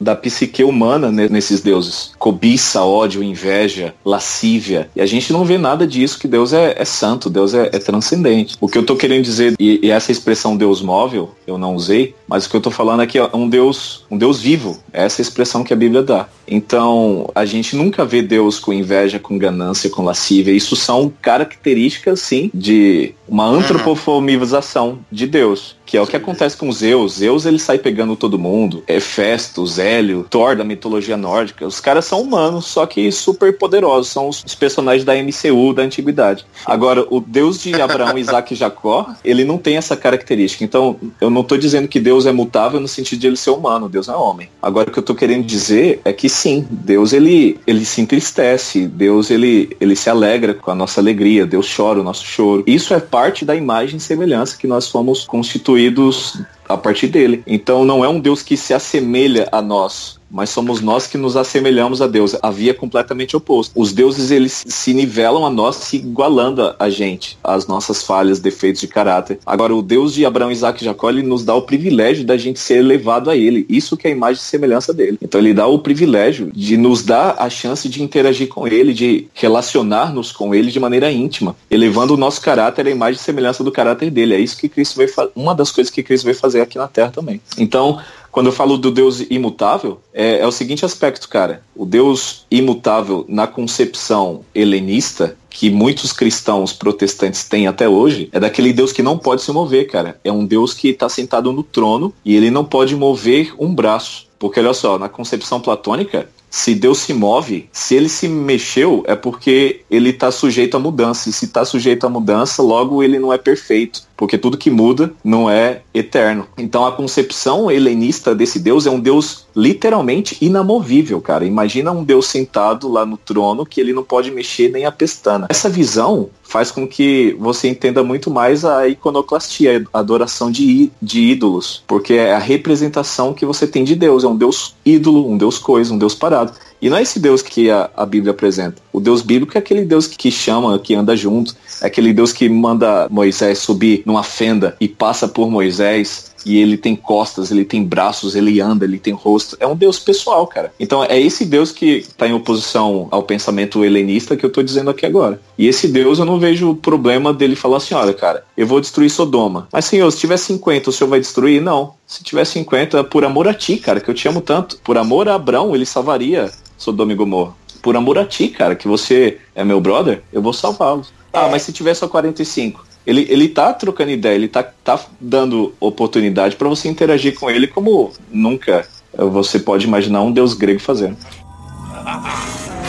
[0.00, 2.12] da psique humana nesses deuses.
[2.18, 4.90] Cobiça, ódio, inveja, lascívia.
[4.94, 7.78] E a gente não vê nada disso, que Deus é, é santo, Deus é, é,
[7.78, 8.56] transcendente.
[8.60, 12.14] O que eu tô querendo dizer, e, e, essa expressão Deus móvel, eu não usei,
[12.28, 14.78] mas o que eu tô falando aqui é um Deus, um Deus vivo.
[14.92, 16.28] É essa expressão que a Bíblia dá.
[16.46, 20.52] Então, a gente nunca vê Deus com inveja, com ganância, com lascívia.
[20.52, 26.72] Isso são características, sim, de uma antropoformização de Deus que é o que acontece com
[26.72, 27.18] Zeus.
[27.18, 28.82] Zeus ele sai pegando todo mundo.
[29.22, 31.64] Hefesto, Zélio, Thor da mitologia nórdica.
[31.64, 34.10] Os caras são humanos, só que super poderosos.
[34.10, 36.44] São os, os personagens da MCU da antiguidade.
[36.66, 40.64] Agora, o Deus de Abraão, Isaac e Jacó, ele não tem essa característica.
[40.64, 43.88] Então, eu não estou dizendo que Deus é mutável no sentido de ele ser humano.
[43.88, 44.48] Deus é homem.
[44.60, 48.88] Agora, o que eu estou querendo dizer é que sim, Deus ele, ele se entristece.
[48.88, 51.46] Deus ele, ele se alegra com a nossa alegria.
[51.46, 52.64] Deus chora o nosso choro.
[52.66, 56.42] Isso é parte da imagem e semelhança que nós fomos constituídos
[56.72, 57.42] a partir dele.
[57.46, 61.36] Então não é um Deus que se assemelha a nós, mas somos nós que nos
[61.36, 62.34] assemelhamos a Deus.
[62.42, 63.72] A via é completamente oposta.
[63.78, 68.80] Os deuses eles se nivelam a nós, se igualando a gente, as nossas falhas, defeitos
[68.80, 69.38] de caráter.
[69.44, 72.58] Agora o Deus de Abraão, Isaac e Jacó, ele nos dá o privilégio da gente
[72.58, 73.66] ser elevado a ele.
[73.68, 75.18] Isso que é a imagem e semelhança dele.
[75.20, 79.28] Então ele dá o privilégio de nos dar a chance de interagir com ele, de
[79.34, 83.70] relacionar-nos com ele de maneira íntima, elevando o nosso caráter à imagem e semelhança do
[83.70, 84.34] caráter dele.
[84.34, 85.30] É isso que Cristo veio fazer.
[85.36, 87.40] Uma das coisas que Cristo veio fazer aqui na Terra também.
[87.58, 87.98] Então,
[88.32, 91.62] quando eu falo do Deus imutável, é, é o seguinte aspecto, cara.
[91.76, 98.72] O Deus imutável na concepção helenista, que muitos cristãos protestantes têm até hoje, é daquele
[98.72, 100.18] Deus que não pode se mover, cara.
[100.24, 104.26] É um Deus que está sentado no trono e ele não pode mover um braço.
[104.38, 109.14] Porque olha só, na concepção platônica, se Deus se move, se ele se mexeu, é
[109.14, 111.30] porque ele está sujeito a mudança.
[111.30, 115.12] E se está sujeito a mudança, logo ele não é perfeito, porque tudo que muda
[115.24, 116.46] não é eterno.
[116.56, 121.44] Então a concepção helenista desse Deus é um Deus literalmente inamovível, cara.
[121.44, 125.48] Imagina um Deus sentado lá no trono que ele não pode mexer nem a pestana.
[125.50, 131.20] Essa visão faz com que você entenda muito mais a iconoclastia, a adoração de, de
[131.20, 134.22] ídolos, porque é a representação que você tem de Deus.
[134.22, 136.52] É um Deus ídolo, um Deus coisa, um Deus parado.
[136.82, 138.82] E não é esse Deus que a, a Bíblia apresenta.
[138.92, 142.48] O Deus bíblico é aquele Deus que, chama, que anda junto, é aquele Deus que
[142.48, 147.84] manda Moisés subir numa fenda e passa por Moisés e ele tem costas, ele tem
[147.84, 149.56] braços, ele anda, ele tem rosto.
[149.60, 150.72] É um Deus pessoal, cara.
[150.78, 154.90] Então é esse Deus que está em oposição ao pensamento helenista que eu estou dizendo
[154.90, 155.40] aqui agora.
[155.56, 159.10] E esse Deus eu não vejo problema dele falar assim, olha, cara, eu vou destruir
[159.10, 159.68] Sodoma.
[159.72, 161.62] Mas senhor, se tiver 50, o senhor vai destruir?
[161.62, 161.94] Não.
[162.06, 164.78] Se tiver 50, por amor a ti, cara, que eu te amo tanto.
[164.84, 166.50] Por amor a Abraão, ele salvaria
[166.82, 167.54] Sodoma e Gomorra.
[167.80, 171.12] Por amor a ti, cara, que você é meu brother, eu vou salvá-los.
[171.32, 175.72] Ah, mas se tiver só 45, ele, ele tá trocando ideia, ele tá, tá dando
[175.80, 181.16] oportunidade para você interagir com ele como nunca você pode imaginar um deus grego fazendo.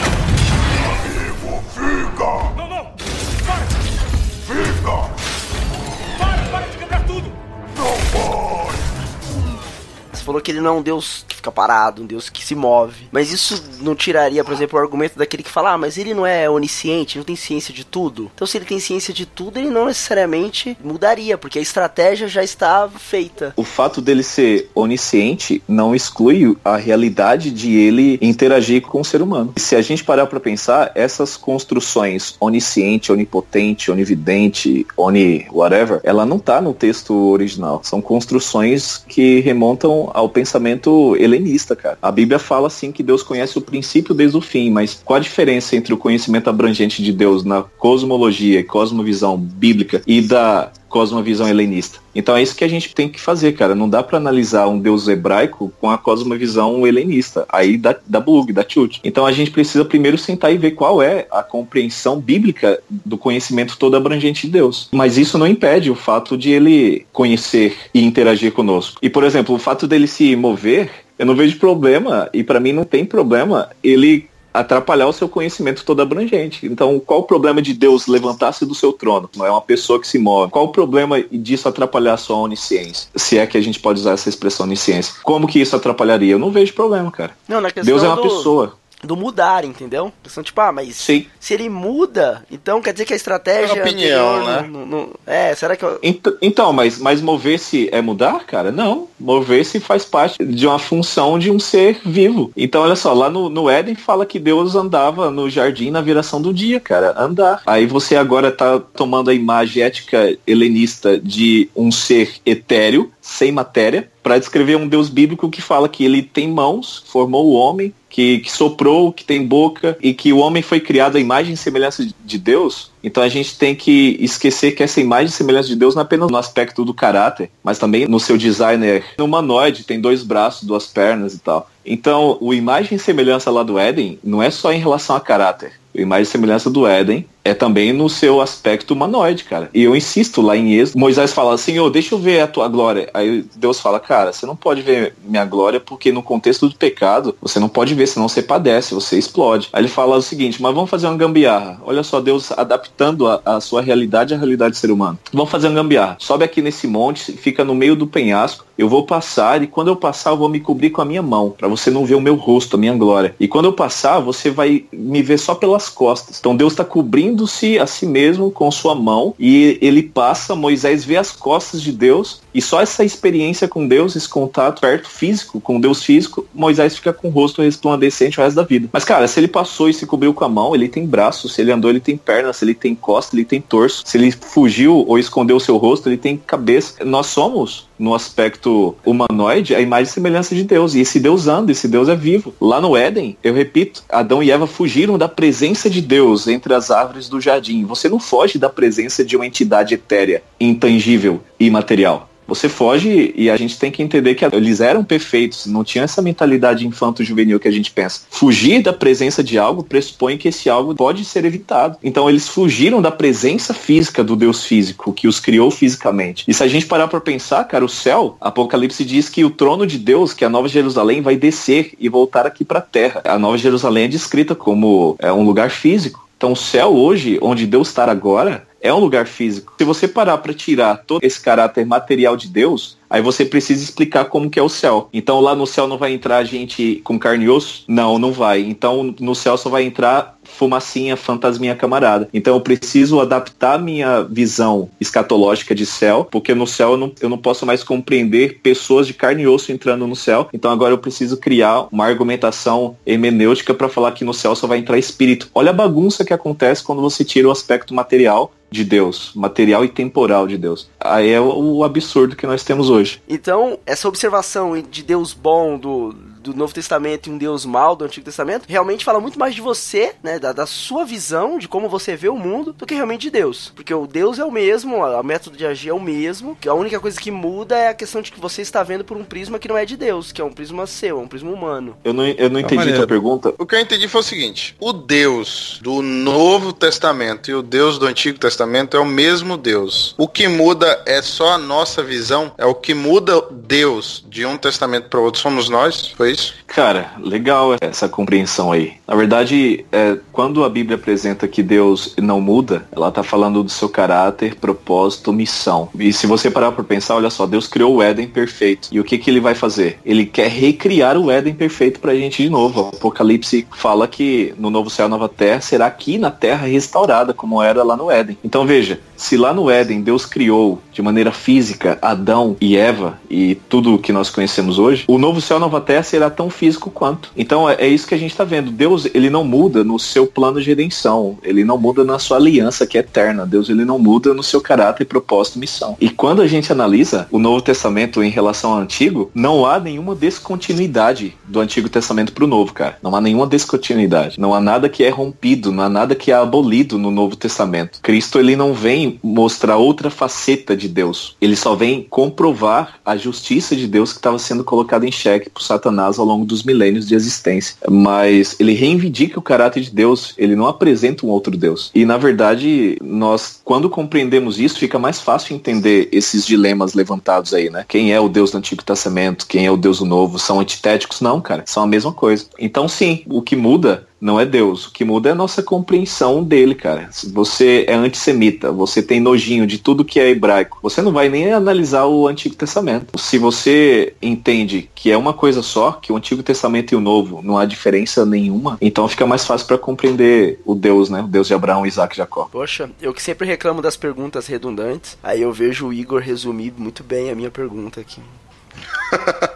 [10.24, 13.08] falou que ele não é um deus que fica parado, um deus que se move.
[13.12, 16.26] Mas isso não tiraria, por exemplo, o argumento daquele que fala, ah, mas ele não
[16.26, 18.30] é onisciente, não tem ciência de tudo.
[18.34, 22.42] Então, se ele tem ciência de tudo, ele não necessariamente mudaria, porque a estratégia já
[22.42, 23.52] está feita.
[23.56, 29.22] O fato dele ser onisciente não exclui a realidade de ele interagir com o ser
[29.22, 29.52] humano.
[29.56, 36.24] E se a gente parar para pensar, essas construções onisciente, onipotente, onividente, oni whatever, ela
[36.24, 37.80] não tá no texto original.
[37.82, 41.98] São construções que remontam ao pensamento helenista, cara.
[42.00, 45.20] A Bíblia fala assim que Deus conhece o princípio desde o fim, mas qual a
[45.20, 51.48] diferença entre o conhecimento abrangente de Deus na cosmologia e cosmovisão bíblica e da cosmovisão
[51.48, 51.98] helenista.
[52.14, 53.74] Então é isso que a gente tem que fazer, cara.
[53.74, 57.44] Não dá para analisar um deus hebraico com a cosmovisão helenista.
[57.48, 59.00] Aí dá, dá bug, dá chute.
[59.02, 63.76] Então a gente precisa primeiro sentar e ver qual é a compreensão bíblica do conhecimento
[63.76, 64.88] todo abrangente de Deus.
[64.92, 69.00] Mas isso não impede o fato de ele conhecer e interagir conosco.
[69.02, 72.72] E, por exemplo, o fato dele se mover, eu não vejo problema, e para mim
[72.72, 76.64] não tem problema, ele atrapalhar o seu conhecimento todo abrangente.
[76.64, 79.28] Então, qual o problema de Deus levantar-se do seu trono?
[79.36, 80.52] Não é uma pessoa que se move.
[80.52, 83.08] Qual o problema disso atrapalhar a sua onisciência?
[83.16, 85.14] Se é que a gente pode usar essa expressão onisciência.
[85.24, 86.32] Como que isso atrapalharia?
[86.32, 87.36] Eu não vejo problema, cara.
[87.48, 88.76] Não, Deus é uma do, pessoa.
[89.04, 90.12] Do mudar, entendeu?
[90.22, 91.26] Questão tipo, ah, mas Sim.
[91.38, 94.68] se ele muda, então quer dizer que a estratégia É opinião, anterior né?
[94.70, 95.98] não- não- não- é, será que eu...
[96.02, 98.70] Ent- Então, mas, mas mover-se é mudar, cara?
[98.72, 99.08] Não.
[99.18, 102.50] Mover-se faz parte de uma função de um ser vivo.
[102.56, 106.40] Então, olha só, lá no, no Éden fala que Deus andava no jardim na viração
[106.40, 107.14] do dia, cara.
[107.16, 107.62] Andar.
[107.66, 114.08] Aí você agora tá tomando a imagem ética helenista de um ser etéreo, sem matéria,
[114.22, 118.38] para descrever um Deus bíblico que fala que ele tem mãos, formou o homem, que,
[118.38, 122.06] que soprou, que tem boca, e que o homem foi criado à imagem e semelhança
[122.24, 122.92] de Deus.
[123.02, 126.04] Então a gente tem que esquecer que essa imagem e semelhança de Deus não é
[126.04, 130.86] apenas no aspecto do caráter, mas também no seu designer humanoide, tem dois braços, duas
[130.86, 131.68] pernas e tal.
[131.84, 135.72] Então, o imagem e semelhança lá do Éden não é só em relação a caráter.
[135.94, 139.68] Imagem e semelhança do Éden é também no seu aspecto humanoide, cara.
[139.74, 143.10] E eu insisto lá em Êxodo, Moisés fala, Senhor, deixa eu ver a tua glória.
[143.12, 147.36] Aí Deus fala, cara, você não pode ver minha glória porque no contexto do pecado,
[147.40, 149.68] você não pode ver, senão você padece, você explode.
[149.72, 151.78] Aí ele fala o seguinte, mas vamos fazer uma gambiarra.
[151.84, 155.18] Olha só, Deus adaptando a, a sua realidade à realidade do ser humano.
[155.30, 156.16] Vamos fazer uma gambiarra.
[156.18, 159.96] Sobe aqui nesse monte, fica no meio do penhasco, eu vou passar e quando eu
[159.96, 162.34] passar eu vou me cobrir com a minha mão, para você não ver o meu
[162.34, 163.34] rosto, a minha glória.
[163.38, 166.38] E quando eu passar, você vai me ver só pelas costas.
[166.38, 171.16] Então Deus está cobrindo-se a si mesmo com sua mão e ele passa, Moisés vê
[171.16, 175.80] as costas de Deus e só essa experiência com Deus, esse contato perto físico, com
[175.80, 178.88] Deus físico, Moisés fica com o rosto resplandecente o resto da vida.
[178.92, 181.60] Mas cara, se ele passou e se cobriu com a mão, ele tem braço, se
[181.60, 185.04] ele andou, ele tem perna, se ele tem costa, ele tem torso, se ele fugiu
[185.06, 187.04] ou escondeu seu rosto, ele tem cabeça.
[187.04, 190.94] Nós somos no aspecto humanoide, a imagem e semelhança de Deus.
[190.94, 192.54] E esse Deus anda, esse Deus é vivo.
[192.60, 196.90] Lá no Éden, eu repito, Adão e Eva fugiram da presença de Deus entre as
[196.90, 197.84] árvores do jardim.
[197.84, 202.28] Você não foge da presença de uma entidade etérea, intangível e imaterial.
[202.46, 206.20] Você foge e a gente tem que entender que eles eram perfeitos, não tinha essa
[206.20, 208.22] mentalidade infanto-juvenil que a gente pensa.
[208.30, 211.98] Fugir da presença de algo pressupõe que esse algo pode ser evitado.
[212.02, 216.44] Então eles fugiram da presença física do Deus físico, que os criou fisicamente.
[216.46, 219.86] E se a gente parar para pensar, cara, o céu, Apocalipse diz que o trono
[219.86, 223.22] de Deus, que é a Nova Jerusalém, vai descer e voltar aqui para a terra.
[223.24, 226.24] A Nova Jerusalém é descrita como é, um lugar físico.
[226.36, 229.72] Então o céu hoje, onde Deus está agora, é um lugar físico.
[229.78, 234.26] Se você parar para tirar todo esse caráter material de Deus, aí você precisa explicar
[234.26, 235.08] como que é o céu.
[235.10, 237.84] Então lá no céu não vai entrar gente com carne e osso?
[237.88, 238.60] Não, não vai.
[238.60, 242.28] Então no céu só vai entrar fumacinha, fantasminha camarada.
[242.32, 247.28] Então eu preciso adaptar minha visão escatológica de céu, porque no céu eu não, eu
[247.28, 250.48] não posso mais compreender pessoas de carne e osso entrando no céu.
[250.52, 254.78] Então agora eu preciso criar uma argumentação hermenêutica para falar que no céu só vai
[254.78, 255.48] entrar espírito.
[255.54, 259.88] Olha a bagunça que acontece quando você tira o aspecto material de Deus, material e
[259.88, 260.88] temporal de Deus.
[260.98, 263.22] Aí é o, absurdo que nós temos hoje.
[263.28, 266.14] Então, essa observação de Deus bom do,
[266.44, 269.62] do Novo Testamento e um Deus mal do Antigo Testamento realmente fala muito mais de
[269.62, 270.38] você, né?
[270.38, 273.72] Da, da sua visão, de como você vê o mundo, do que realmente de Deus.
[273.74, 276.74] Porque o Deus é o mesmo, o método de agir é o mesmo, que a
[276.74, 279.58] única coisa que muda é a questão de que você está vendo por um prisma
[279.58, 281.96] que não é de Deus, que é um prisma seu, é um prisma humano.
[282.04, 282.98] Eu não, eu não entendi maneiro.
[282.98, 283.54] tua pergunta.
[283.58, 287.98] O que eu entendi foi o seguinte: o Deus do Novo Testamento e o Deus
[287.98, 290.14] do Antigo Testamento é o mesmo Deus.
[290.18, 294.58] O que muda é só a nossa visão, é o que muda Deus de um
[294.58, 296.33] testamento para outro somos nós, foi
[296.66, 298.94] Cara, legal essa compreensão aí.
[299.06, 303.70] Na verdade, é, quando a Bíblia apresenta que Deus não muda, ela tá falando do
[303.70, 305.88] seu caráter, propósito, missão.
[305.98, 308.88] E se você parar para pensar, olha só, Deus criou o Éden perfeito.
[308.90, 309.98] E o que que ele vai fazer?
[310.04, 312.82] Ele quer recriar o Éden perfeito pra gente de novo.
[312.82, 317.62] O Apocalipse fala que no novo céu, nova terra, será aqui na terra restaurada, como
[317.62, 318.38] era lá no Éden.
[318.42, 323.54] Então veja, se lá no Éden Deus criou de maneira física Adão e Eva e
[323.54, 327.30] tudo o que nós conhecemos hoje, o novo céu, nova terra será tão físico quanto.
[327.36, 328.70] Então é, é isso que a gente está vendo.
[328.70, 331.38] Deus, ele não muda no seu plano de redenção.
[331.42, 333.46] Ele não muda na sua aliança que é eterna.
[333.46, 335.96] Deus, ele não muda no seu caráter, propósito e missão.
[336.00, 340.14] E quando a gente analisa o Novo Testamento em relação ao Antigo, não há nenhuma
[340.14, 342.98] descontinuidade do Antigo Testamento para o Novo, cara.
[343.02, 344.38] Não há nenhuma descontinuidade.
[344.38, 348.00] Não há nada que é rompido, não há nada que é abolido no Novo Testamento.
[348.02, 351.36] Cristo, ele não vem mostrar outra faceta de Deus.
[351.40, 355.62] Ele só vem comprovar a justiça de Deus que estava sendo colocada em xeque por
[355.62, 357.76] Satanás ao longo dos milênios de existência.
[357.88, 361.90] Mas ele reivindica o caráter de Deus, ele não apresenta um outro Deus.
[361.94, 367.70] E na verdade, nós, quando compreendemos isso, fica mais fácil entender esses dilemas levantados aí,
[367.70, 367.84] né?
[367.88, 371.20] Quem é o Deus do Antigo Testamento, quem é o Deus do Novo, são antitéticos?
[371.20, 372.46] Não, cara, são a mesma coisa.
[372.58, 374.86] Então sim, o que muda não é Deus.
[374.86, 377.08] O que muda é a nossa compreensão dele, cara.
[377.10, 381.28] Se você é antissemita, você tem nojinho de tudo que é hebraico, você não vai
[381.28, 383.18] nem analisar o Antigo Testamento.
[383.18, 387.42] Se você entende que é uma coisa só, que o Antigo Testamento e o Novo
[387.42, 391.20] não há diferença nenhuma, então fica mais fácil para compreender o Deus, né?
[391.20, 392.48] O Deus de Abraão, Isaac e Jacó.
[392.50, 397.04] Poxa, eu que sempre reclamo das perguntas redundantes, aí eu vejo o Igor resumir muito
[397.04, 398.20] bem a minha pergunta aqui.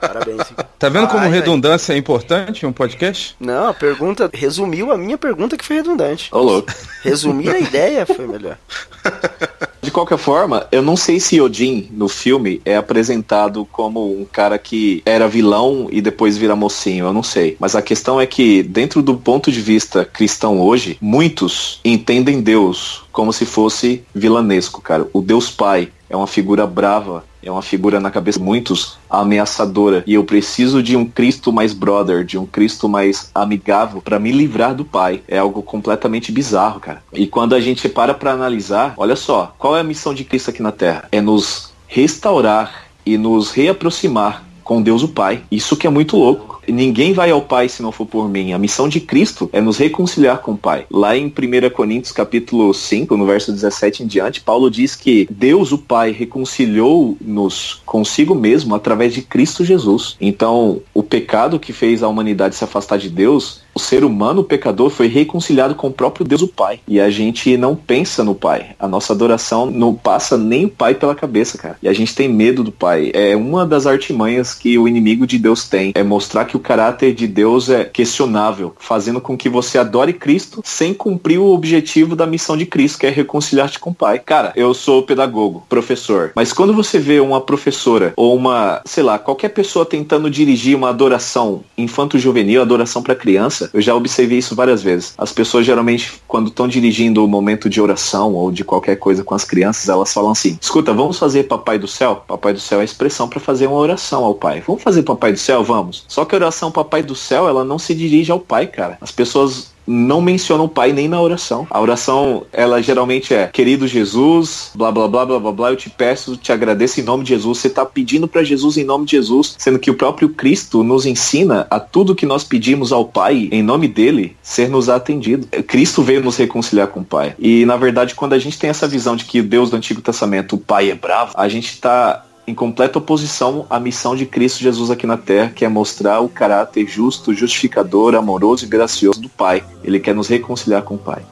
[0.00, 0.42] Parabéns.
[0.78, 3.34] Tá vendo como Ai, redundância é importante em um podcast?
[3.40, 6.28] Não, a pergunta resumiu a minha pergunta que foi redundante.
[6.32, 6.72] Ô, louco.
[7.02, 8.56] Resumir a ideia foi melhor.
[9.80, 14.58] De qualquer forma, eu não sei se Odin no filme é apresentado como um cara
[14.58, 17.56] que era vilão e depois vira mocinho, eu não sei.
[17.58, 23.04] Mas a questão é que, dentro do ponto de vista cristão hoje, muitos entendem Deus
[23.12, 25.06] como se fosse vilanesco, cara.
[25.12, 30.02] O Deus Pai é uma figura brava, é uma figura na cabeça de muitos ameaçadora.
[30.06, 34.32] E eu preciso de um Cristo mais brother, de um Cristo mais amigável para me
[34.32, 35.22] livrar do Pai.
[35.28, 37.02] É algo completamente bizarro, cara.
[37.12, 40.50] E quando a gente para para analisar, olha só, qual é a missão de Cristo
[40.50, 41.08] aqui na Terra?
[41.12, 45.40] É nos restaurar e nos reaproximar com Deus o Pai.
[45.50, 46.60] Isso que é muito louco.
[46.68, 48.52] Ninguém vai ao Pai se não for por mim.
[48.52, 50.84] A missão de Cristo é nos reconciliar com o Pai.
[50.90, 55.72] Lá em 1 Coríntios capítulo 5, no verso 17 em diante, Paulo diz que Deus
[55.72, 60.16] o Pai reconciliou-nos consigo mesmo através de Cristo Jesus.
[60.20, 64.44] Então, o pecado que fez a humanidade se afastar de Deus o ser humano, o
[64.44, 66.80] pecador, foi reconciliado com o próprio Deus, o Pai.
[66.86, 68.70] E a gente não pensa no Pai.
[68.76, 71.78] A nossa adoração não passa nem o Pai pela cabeça, cara.
[71.80, 73.12] E a gente tem medo do Pai.
[73.14, 75.92] É uma das artimanhas que o inimigo de Deus tem.
[75.94, 80.60] É mostrar que o caráter de Deus é questionável, fazendo com que você adore Cristo
[80.64, 84.18] sem cumprir o objetivo da missão de Cristo, que é reconciliar-te com o Pai.
[84.18, 86.32] Cara, eu sou pedagogo, professor.
[86.34, 90.88] Mas quando você vê uma professora ou uma, sei lá, qualquer pessoa tentando dirigir uma
[90.88, 95.14] adoração infanto-juvenil, adoração para criança, eu já observei isso várias vezes.
[95.16, 99.34] As pessoas geralmente, quando estão dirigindo o momento de oração ou de qualquer coisa com
[99.34, 102.22] as crianças, elas falam assim: escuta, vamos fazer Papai do Céu?
[102.26, 104.62] Papai do Céu é a expressão para fazer uma oração ao Pai.
[104.66, 105.62] Vamos fazer Papai do Céu?
[105.64, 106.04] Vamos.
[106.08, 108.98] Só que a oração Papai do Céu, ela não se dirige ao Pai, cara.
[109.00, 111.66] As pessoas não mencionam o pai nem na oração.
[111.70, 115.88] A oração, ela geralmente é, querido Jesus, blá blá blá blá blá blá, eu te
[115.88, 117.58] peço, te agradeço em nome de Jesus.
[117.58, 121.06] Você está pedindo para Jesus em nome de Jesus, sendo que o próprio Cristo nos
[121.06, 125.46] ensina a tudo que nós pedimos ao Pai em nome dele ser nos atendido.
[125.62, 127.34] Cristo veio nos reconciliar com o Pai.
[127.38, 130.02] E na verdade, quando a gente tem essa visão de que o Deus do Antigo
[130.02, 134.60] Testamento, o Pai é bravo, a gente está em completa oposição à missão de Cristo
[134.60, 139.28] Jesus aqui na Terra, que é mostrar o caráter justo, justificador, amoroso e gracioso do
[139.28, 139.62] Pai.
[139.84, 141.22] Ele quer nos reconciliar com o Pai.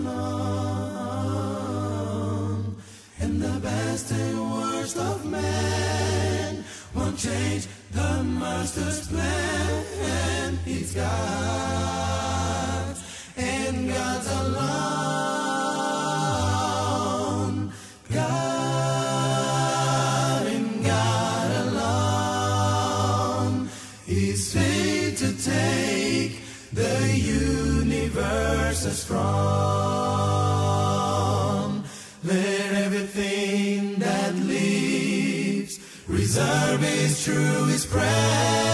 [3.19, 6.65] and the best and worst of men
[6.95, 12.28] Won't change the master's plan He's God.
[28.89, 29.29] us strong.
[32.25, 35.79] Let everything that lives
[36.09, 38.68] reserve is true, is prayer.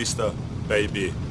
[0.00, 0.32] Vista,
[0.66, 1.29] baby.